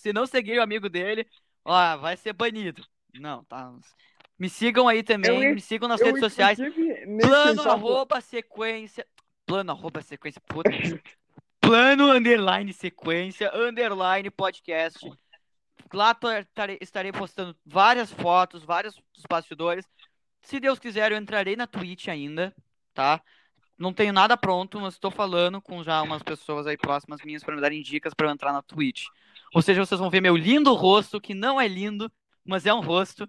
[0.00, 1.26] Se não seguir o amigo dele,
[1.64, 2.84] ó, vai ser banido.
[3.14, 3.72] Não, tá.
[4.38, 5.44] Me sigam aí também.
[5.44, 6.58] Eu- me sigam nas eu, redes sociais.
[7.20, 9.06] Plano arroba sequência.
[9.46, 10.40] Plano arroba sequência.
[10.46, 10.70] Puta.
[11.60, 15.10] Plano underline sequência underline podcast.
[15.92, 16.16] Lá
[16.80, 19.84] estarei postando várias fotos, vários dos bastidores.
[20.42, 22.54] Se Deus quiser, eu entrarei na Twitch ainda,
[22.94, 23.22] tá?
[23.78, 27.54] Não tenho nada pronto, mas estou falando com já umas pessoas aí próximas minhas para
[27.54, 29.06] me darem dicas para eu entrar na Twitch.
[29.54, 32.12] Ou seja, vocês vão ver meu lindo rosto, que não é lindo,
[32.44, 33.28] mas é um rosto.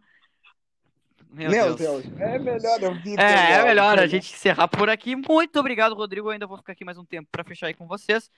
[1.31, 2.03] Meu, Meu Deus.
[2.03, 5.15] Deus, é melhor eu vir É, é melhor a gente encerrar por aqui.
[5.15, 6.27] Muito obrigado, Rodrigo.
[6.27, 8.29] Eu ainda vou ficar aqui mais um tempo pra fechar aí com vocês.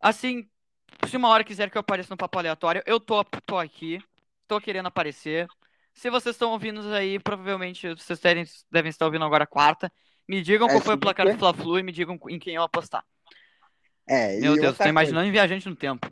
[0.00, 0.48] Assim,
[1.06, 4.00] se uma hora quiser que eu apareça no papo aleatório, eu tô, tô aqui.
[4.48, 5.46] Tô querendo aparecer.
[5.94, 9.90] Se vocês estão ouvindo aí, provavelmente vocês devem, devem estar ouvindo agora quarta.
[10.28, 12.62] Me digam É, qual foi o placar do Fla-Flu e me digam em quem eu
[12.62, 13.04] apostar.
[14.06, 16.06] É, Meu Deus, tô imaginando em viajante no tempo.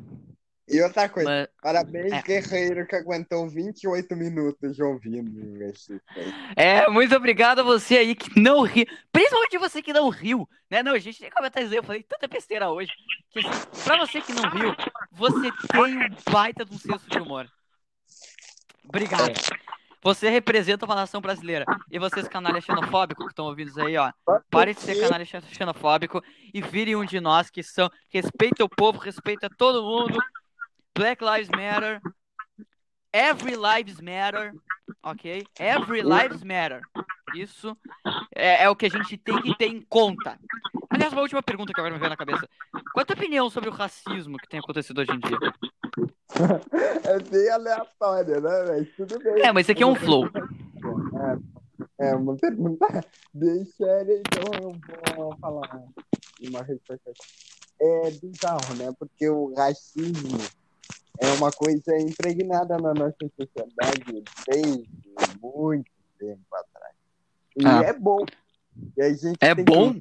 [0.69, 2.23] e outra coisa, Mas- parabéns, É.
[2.23, 6.33] guerreiro, que aguentou 28 minutos ouvindo esse aí.
[6.57, 8.87] É, muito obrigado a você aí que não riu.
[9.13, 10.83] Principalmente você que não riu, né?
[10.83, 12.91] Não, gente nem comentar isso aí, eu falei tanta besteira hoje.
[13.31, 14.75] Que, assim, pra você que não riu,
[15.11, 17.47] você tem um baita de um senso de humor.
[18.85, 19.33] Obrigado.
[20.03, 21.65] Você representa uma nação brasileira.
[21.91, 24.13] E vocês, canalha xenofóbico que estão ouvindo isso aí, ó.
[24.51, 27.89] Parem de ser canalha xe- xenofóbico e virem um de nós que são.
[28.09, 30.19] Respeita o povo, respeita todo mundo.
[30.95, 32.01] Black Lives Matter.
[33.13, 34.53] Every Lives Matter.
[35.03, 35.47] Ok?
[35.59, 36.83] Every Lives Matter.
[37.35, 37.77] Isso
[38.35, 40.39] é, é o que a gente tem que ter em conta.
[40.91, 42.47] Aliás, uma última pergunta que agora me veio na cabeça.
[42.93, 45.39] Qual a tua opinião sobre o racismo que tem acontecido hoje em dia?
[47.05, 48.87] É bem aleatório, né, velho?
[48.97, 49.43] Tudo bem.
[49.43, 50.27] É, mas isso aqui é um flow.
[51.99, 52.87] É, é uma pergunta
[53.35, 55.83] bem séria, então eu vou falar
[56.49, 57.13] uma resposta.
[57.81, 58.93] É bizarro, né?
[58.99, 60.39] Porque o racismo
[61.21, 64.89] é uma coisa impregnada na nossa sociedade desde
[65.43, 66.95] muito tempo atrás.
[67.57, 67.83] E Ah.
[67.89, 68.25] é bom.
[68.97, 69.93] E a gente É bom?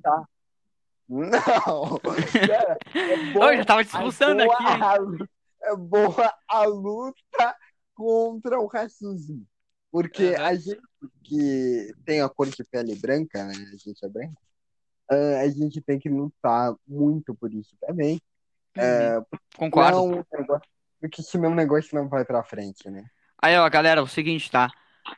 [1.09, 1.99] Não!
[2.47, 3.43] Cara, é bom.
[3.43, 5.27] Eu já tava te expulsando É aqui, hein?
[5.63, 7.55] É boa a luta
[7.93, 9.45] contra o racismo.
[9.91, 10.45] Porque Aham.
[10.45, 10.81] a gente
[11.23, 13.53] que tem a cor de pele branca, né?
[13.53, 14.41] A gente é branco.
[15.09, 18.21] ah, a gente tem que lutar muito por isso também.
[18.77, 19.21] É,
[19.57, 19.97] Concordo.
[19.97, 20.69] não um negócio-
[20.99, 23.05] porque senão o negócio não vai pra frente, né?
[23.41, 24.69] Aí, ó, galera, é o seguinte, tá?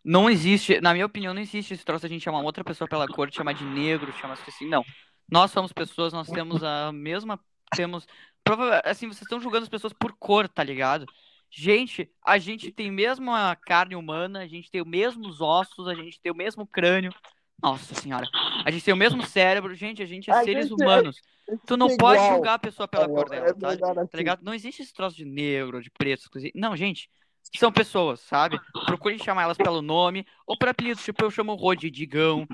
[0.04, 2.88] Não existe, na minha opinião, não existe esse troço de a gente chamar outra pessoa
[2.88, 4.68] pela cor, chamar de negro, chamar assim.
[4.68, 4.84] Não.
[5.30, 7.40] Nós somos pessoas, nós temos a mesma.
[7.76, 8.08] Temos.
[8.44, 11.06] Prova assim, vocês estão julgando as pessoas por cor, tá ligado?
[11.50, 15.94] Gente, a gente tem mesmo a carne humana, a gente tem os mesmos ossos, a
[15.94, 17.14] gente tem o mesmo crânio.
[17.62, 18.28] Nossa senhora.
[18.66, 21.22] A gente tem o mesmo cérebro, gente, a gente é A seres gente é- humanos.
[21.66, 22.36] Tu não é pode igual.
[22.36, 23.70] julgar a pessoa pela cor é dela, tá?
[23.70, 24.18] melhor Tá assim.
[24.18, 24.44] ligado?
[24.44, 26.50] Não existe esse troço de negro, de preto, coisa.
[26.56, 27.10] Não, gente.
[27.58, 28.60] são pessoas, sabe?
[28.86, 32.48] Procurem chamar elas pelo nome ou por apelidos, tipo eu chamo o Rô de Digão.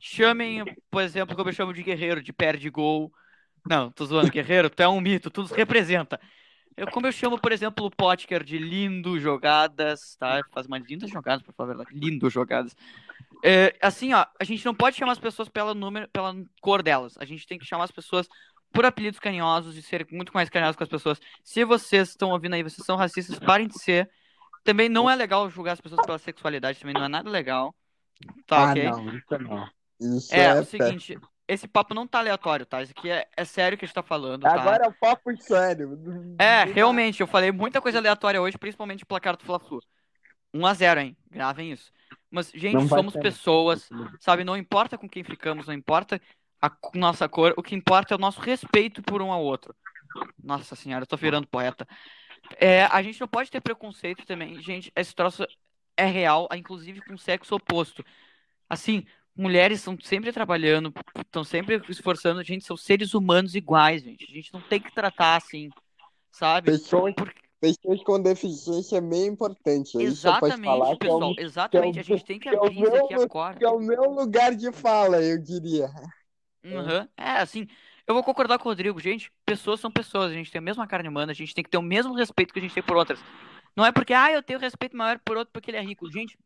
[0.00, 3.12] Chamem, por exemplo, como eu chamo de Guerreiro, de Perde Gol.
[3.68, 6.20] Não, tô zoando, Guerreiro, tu é um mito, tu nos representa.
[6.76, 10.42] Eu, como eu chamo, por exemplo, o Potker de lindo jogadas, tá?
[10.52, 12.76] Faz umas lindas jogadas, por favor, lindo jogadas.
[13.42, 17.16] É, assim, ó, a gente não pode chamar as pessoas pela número, pela cor delas.
[17.18, 18.28] A gente tem que chamar as pessoas
[18.72, 21.20] por apelidos carinhosos e ser muito mais carinhosos com as pessoas.
[21.42, 24.10] Se vocês estão ouvindo aí, vocês são racistas, parem de ser.
[24.62, 27.74] Também não é legal julgar as pessoas pela sexualidade, também não é nada legal.
[28.46, 28.82] Tá, ah, ok?
[28.82, 29.70] não, isso não.
[29.98, 32.82] Isso É, é, o seguinte, esse papo não tá aleatório, tá?
[32.82, 34.60] Isso aqui é, é sério que a gente tá falando, tá?
[34.60, 35.98] Agora é o papo sério.
[36.38, 39.80] É, realmente, eu falei muita coisa aleatória hoje, principalmente o placar do Fla-Flu.
[40.54, 41.16] 1x0, hein?
[41.30, 41.92] Gravem isso.
[42.30, 43.20] Mas, gente, somos ser.
[43.20, 43.88] pessoas,
[44.20, 44.44] sabe?
[44.44, 46.20] Não importa com quem ficamos, não importa
[46.60, 49.74] a nossa cor, o que importa é o nosso respeito por um ao outro.
[50.42, 51.86] Nossa senhora, eu tô virando poeta.
[52.58, 54.60] É, a gente não pode ter preconceito também.
[54.62, 55.46] Gente, esse troço
[55.96, 58.04] é real, inclusive com o sexo oposto.
[58.68, 62.42] Assim, mulheres estão sempre trabalhando, estão sempre esforçando.
[62.42, 64.24] Gente, são seres humanos iguais, gente.
[64.24, 65.68] A gente não tem que tratar assim,
[66.30, 66.70] sabe?
[66.72, 69.96] Pessoas, Porque- pessoas com deficiência é bem importante.
[69.98, 71.32] Exatamente, é, pessoal.
[71.32, 71.98] o, Exatamente.
[72.00, 73.56] A gente tem que é abrir isso aqui meu- agora.
[73.58, 75.88] que é o meu lugar de fala, eu diria.
[76.64, 77.08] Uhum.
[77.16, 77.66] É, assim,
[78.06, 78.98] eu vou concordar com o Rodrigo.
[79.00, 80.30] Gente, pessoas são pessoas.
[80.30, 81.32] A gente tem a mesma carne humana.
[81.32, 83.18] A gente tem que ter o mesmo respeito que a gente tem por outras.
[83.76, 86.10] Não é porque, ah, eu tenho respeito maior por outro porque ele é rico.
[86.10, 86.36] Gente,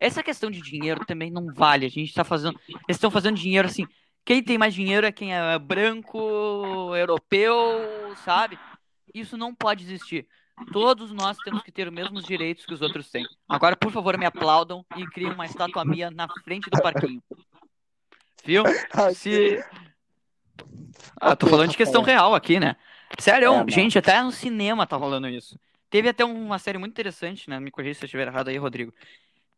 [0.00, 1.84] essa questão de dinheiro também não vale.
[1.86, 2.58] A gente tá fazendo.
[2.68, 3.86] Eles estão fazendo dinheiro assim.
[4.24, 6.18] Quem tem mais dinheiro é quem é branco,
[6.96, 7.54] europeu,
[8.24, 8.58] sabe?
[9.14, 10.26] Isso não pode existir.
[10.72, 13.26] Todos nós temos que ter os mesmos direitos que os outros têm.
[13.48, 17.22] Agora, por favor, me aplaudam e criem uma estátua minha na frente do parquinho.
[18.44, 18.64] Viu?
[19.14, 19.62] Se.
[21.20, 22.76] Ah, tô falando de questão real aqui, né?
[23.18, 25.58] Sério, É, gente, até no cinema tá rolando isso.
[25.88, 27.58] Teve até uma série muito interessante, né?
[27.58, 28.92] Me corrija se eu estiver errado aí, Rodrigo.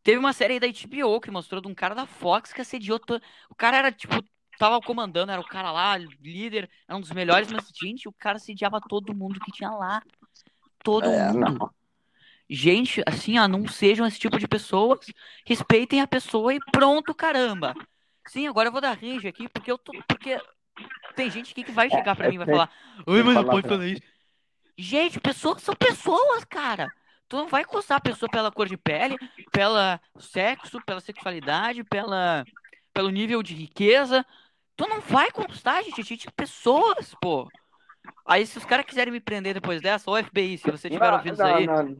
[0.03, 2.99] Teve uma série aí da HBO que mostrou de um cara da Fox que assediou.
[2.99, 3.21] To...
[3.49, 4.15] O cara era, tipo,
[4.57, 8.37] tava comandando, era o cara lá, líder, era um dos melhores, mas, gente, o cara
[8.37, 10.01] assediava todo mundo que tinha lá.
[10.83, 11.73] Todo É, mundo.
[12.49, 14.99] Gente, assim, ó, não sejam esse tipo de pessoas.
[15.45, 17.73] Respeitem a pessoa e pronto, caramba.
[18.27, 19.93] Sim, agora eu vou dar rage aqui, porque eu tô.
[20.07, 20.39] Porque
[21.15, 22.47] tem gente aqui que vai chegar pra é mim e vai feio.
[22.47, 22.71] falar,
[23.07, 24.01] Oi, mas não pode falar isso.
[24.77, 26.91] Gente, pessoas são pessoas, cara.
[27.33, 29.17] Tu não vai coçar a pessoa pela cor de pele,
[29.51, 32.45] pela sexo, pela sexualidade, pela,
[32.93, 34.23] pelo nível de riqueza.
[34.75, 36.03] Tu não vai constar, gente.
[36.03, 37.49] Gente é pessoas, pô.
[38.23, 41.15] Aí, se os caras quiserem me prender depois dessa, ou FBI, se você estiver Não,
[41.15, 41.97] ouvindo isso aí, não.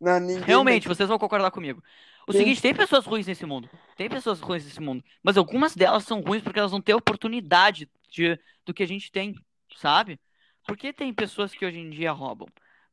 [0.00, 1.80] Não, ninguém realmente, vocês vão concordar comigo.
[2.26, 2.38] O Sim.
[2.38, 3.70] seguinte, tem pessoas ruins nesse mundo.
[3.96, 5.04] Tem pessoas ruins nesse mundo.
[5.22, 9.12] Mas algumas delas são ruins porque elas não têm oportunidade de, do que a gente
[9.12, 9.32] tem,
[9.76, 10.18] sabe?
[10.66, 12.48] Por que tem pessoas que hoje em dia roubam?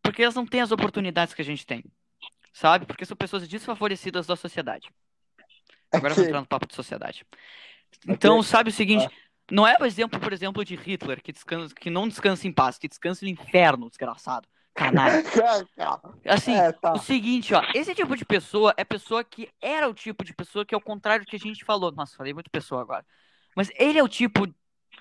[0.09, 1.83] Porque elas não têm as oportunidades que a gente tem.
[2.51, 2.87] Sabe?
[2.87, 4.89] Porque são pessoas desfavorecidas da sociedade.
[5.91, 6.25] Agora eu vou Ok.
[6.25, 7.25] entrar no papo de sociedade.
[8.07, 9.05] Então, sabe o seguinte?
[9.05, 9.11] Ah.
[9.51, 12.77] Não é o exemplo, por exemplo, de Hitler, que, descansa, que não descansa em paz,
[12.79, 14.47] que descansa no inferno, desgraçado.
[14.73, 15.23] Canalha.
[16.25, 16.93] Assim, É, tá.
[16.93, 20.65] o seguinte, ó, esse tipo de pessoa é pessoa que era o tipo de pessoa
[20.65, 21.91] que é o contrário do que a gente falou.
[21.91, 23.05] Nossa, falei muito pessoa agora.
[23.55, 24.47] Mas ele é o tipo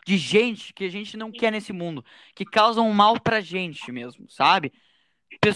[0.07, 4.29] de gente que a gente não quer nesse mundo, que causam mal pra gente mesmo,
[4.31, 4.73] sabe?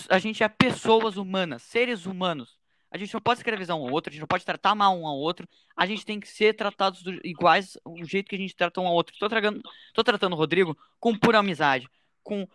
[0.08, 2.58] A gente é pessoas humanas, seres humanos.
[2.90, 5.06] A gente não pode escravizar um ao outro, a gente não pode tratar mal um
[5.06, 5.48] ao outro.
[5.74, 8.86] A gente tem que ser tratados do- iguais o jeito que a gente trata um
[8.86, 9.16] ao outro.
[9.18, 9.62] Tô, tragando,
[9.94, 11.88] tô tratando o Rodrigo com pura amizade,
[12.22, 12.46] com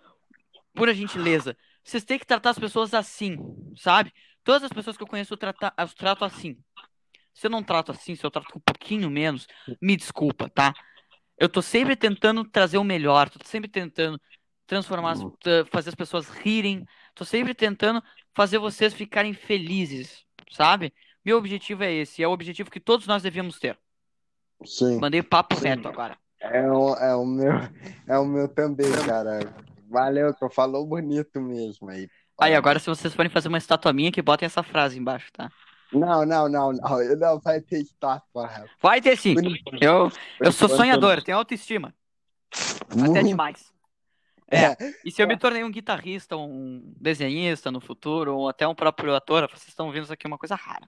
[0.76, 1.58] pura gentileza.
[1.84, 3.38] Vocês têm que tratar as pessoas assim,
[3.76, 4.14] sabe?
[4.44, 6.56] Todas as pessoas que eu conheço eu, trata, eu trato assim.
[7.34, 9.48] Se eu não trato assim, se eu trato um pouquinho menos,
[9.82, 10.74] me desculpa, tá?
[11.38, 14.20] Eu tô sempre tentando trazer o melhor, tô sempre tentando
[14.68, 15.16] transformar,
[15.72, 16.86] fazer as pessoas rirem,
[17.18, 18.02] tô sempre tentando
[18.34, 20.94] fazer vocês ficarem felizes, sabe?
[21.26, 23.78] Meu objetivo é esse, é o objetivo que todos nós devíamos ter.
[24.64, 25.00] Sim.
[25.00, 25.70] Mandei papo Sim.
[25.70, 26.18] reto agora.
[26.40, 27.54] É o, é o meu,
[28.08, 29.40] é o meu também, cara.
[29.90, 32.08] Valeu, tu falou bonito mesmo aí.
[32.40, 35.52] Aí, agora se vocês forem fazer uma estátua minha, que botem essa frase embaixo, tá?
[35.92, 37.16] Não, não, não, não.
[37.18, 38.70] Não vai ter estátua, Rafa.
[38.80, 39.36] Vai ter sim.
[39.82, 41.96] Eu, eu sou sonhador, tenho autoestima.
[43.10, 43.74] Até demais.
[44.50, 48.68] É, É, e se eu me tornei um guitarrista, um desenhista no futuro, ou até
[48.68, 50.88] um próprio ator, vocês estão vendo isso aqui é uma coisa rara.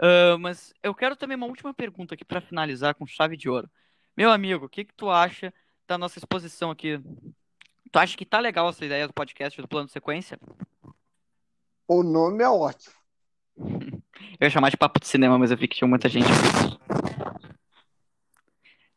[0.00, 3.70] Ah, mas eu quero também uma última pergunta aqui pra finalizar com chave de ouro.
[4.16, 5.52] Meu amigo, o que que tu acha
[5.86, 6.98] da nossa exposição aqui?
[7.92, 10.38] Tu acha que tá legal essa ideia do podcast do plano de sequência?
[11.86, 12.94] o nome é ótimo.
[14.38, 16.28] Eu ia chamar de papo de cinema, mas eu vi que tinha muita gente.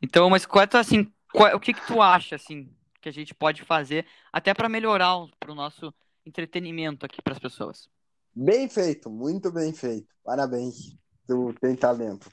[0.01, 2.69] Então, mas qual é assim, qual- o que que tu acha assim
[3.03, 5.93] que a gente pode fazer até pra melhorar o pro nosso
[6.25, 7.89] entretenimento aqui pras pessoas?
[8.33, 10.07] Bem feito, muito bem feito.
[10.23, 10.95] Parabéns.
[11.27, 12.29] Tu tem talento.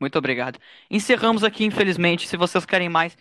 [0.00, 0.58] Muito obrigado.
[0.90, 2.28] Encerramos aqui, infelizmente.
[2.28, 3.16] Se vocês querem mais,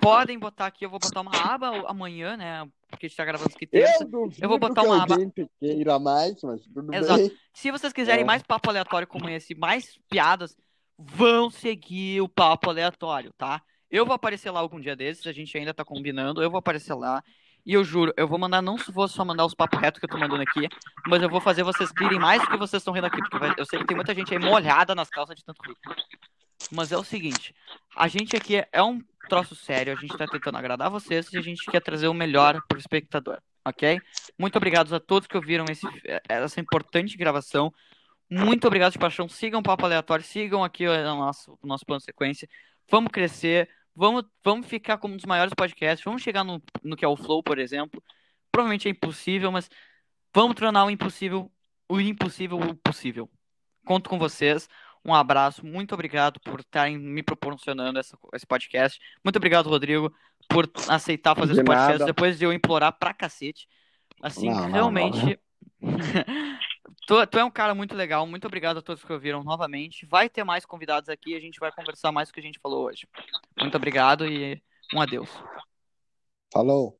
[0.00, 0.84] podem botar aqui.
[0.86, 2.66] Eu vou botar uma aba amanhã, né?
[2.88, 4.04] Porque a gente tá gravando aqui terça.
[4.10, 5.16] Eu, Eu vou botar uma aba.
[5.60, 7.20] queira mais, mas tudo Exato.
[7.20, 7.32] bem.
[7.52, 8.26] Se vocês quiserem É.
[8.26, 10.56] mais papo aleatório como esse, mais piadas,
[10.98, 13.62] vão seguir o papo aleatório, tá?
[13.90, 16.94] Eu vou aparecer lá algum dia desses, a gente ainda tá combinando, eu vou aparecer
[16.94, 17.22] lá.
[17.64, 20.08] E eu juro, eu vou mandar, não vou só mandar os papos retos que eu
[20.08, 20.68] tô mandando aqui,
[21.08, 23.54] mas eu vou fazer vocês rirem mais do que vocês estão rindo aqui, porque vai-
[23.58, 25.74] eu sei que tem muita gente aí molhada nas calças de tanto rir.
[26.70, 27.52] Mas é o seguinte,
[27.96, 31.42] a gente aqui é um troço sério, a gente tá tentando agradar vocês e a
[31.42, 34.00] gente quer trazer o melhor pro espectador, ok?
[34.38, 35.86] Muito obrigado a todos que ouviram esse,
[36.28, 37.72] essa importante gravação.
[38.30, 39.28] Muito obrigado de paixão.
[39.28, 42.48] Sigam o Papo Aleatório, sigam aqui o nosso, o nosso plano de sequência.
[42.90, 47.04] Vamos crescer, vamos, vamos ficar como um dos maiores podcasts, vamos chegar no, no que
[47.04, 48.02] é o Flow, por exemplo.
[48.50, 49.68] Provavelmente é impossível, mas
[50.34, 51.50] vamos tornar o impossível
[51.88, 53.30] o impossível o possível.
[53.84, 54.68] Conto com vocês.
[55.04, 58.98] Um abraço, muito obrigado por estarem me proporcionando essa, esse podcast.
[59.22, 60.12] Muito obrigado, Rodrigo,
[60.48, 62.06] por aceitar fazer De esse podcast nada.
[62.06, 63.68] depois de eu implorar pra cacete.
[64.20, 65.38] Assim, Não, não, realmente.
[67.06, 68.26] Tu, tu é um cara muito legal.
[68.26, 70.06] Muito obrigado a todos que ouviram novamente.
[70.06, 71.34] Vai ter mais convidados aqui.
[71.34, 73.06] A gente vai conversar mais do que a gente falou hoje.
[73.60, 74.62] Muito obrigado e
[74.94, 75.30] um adeus.
[76.52, 76.98] Falou.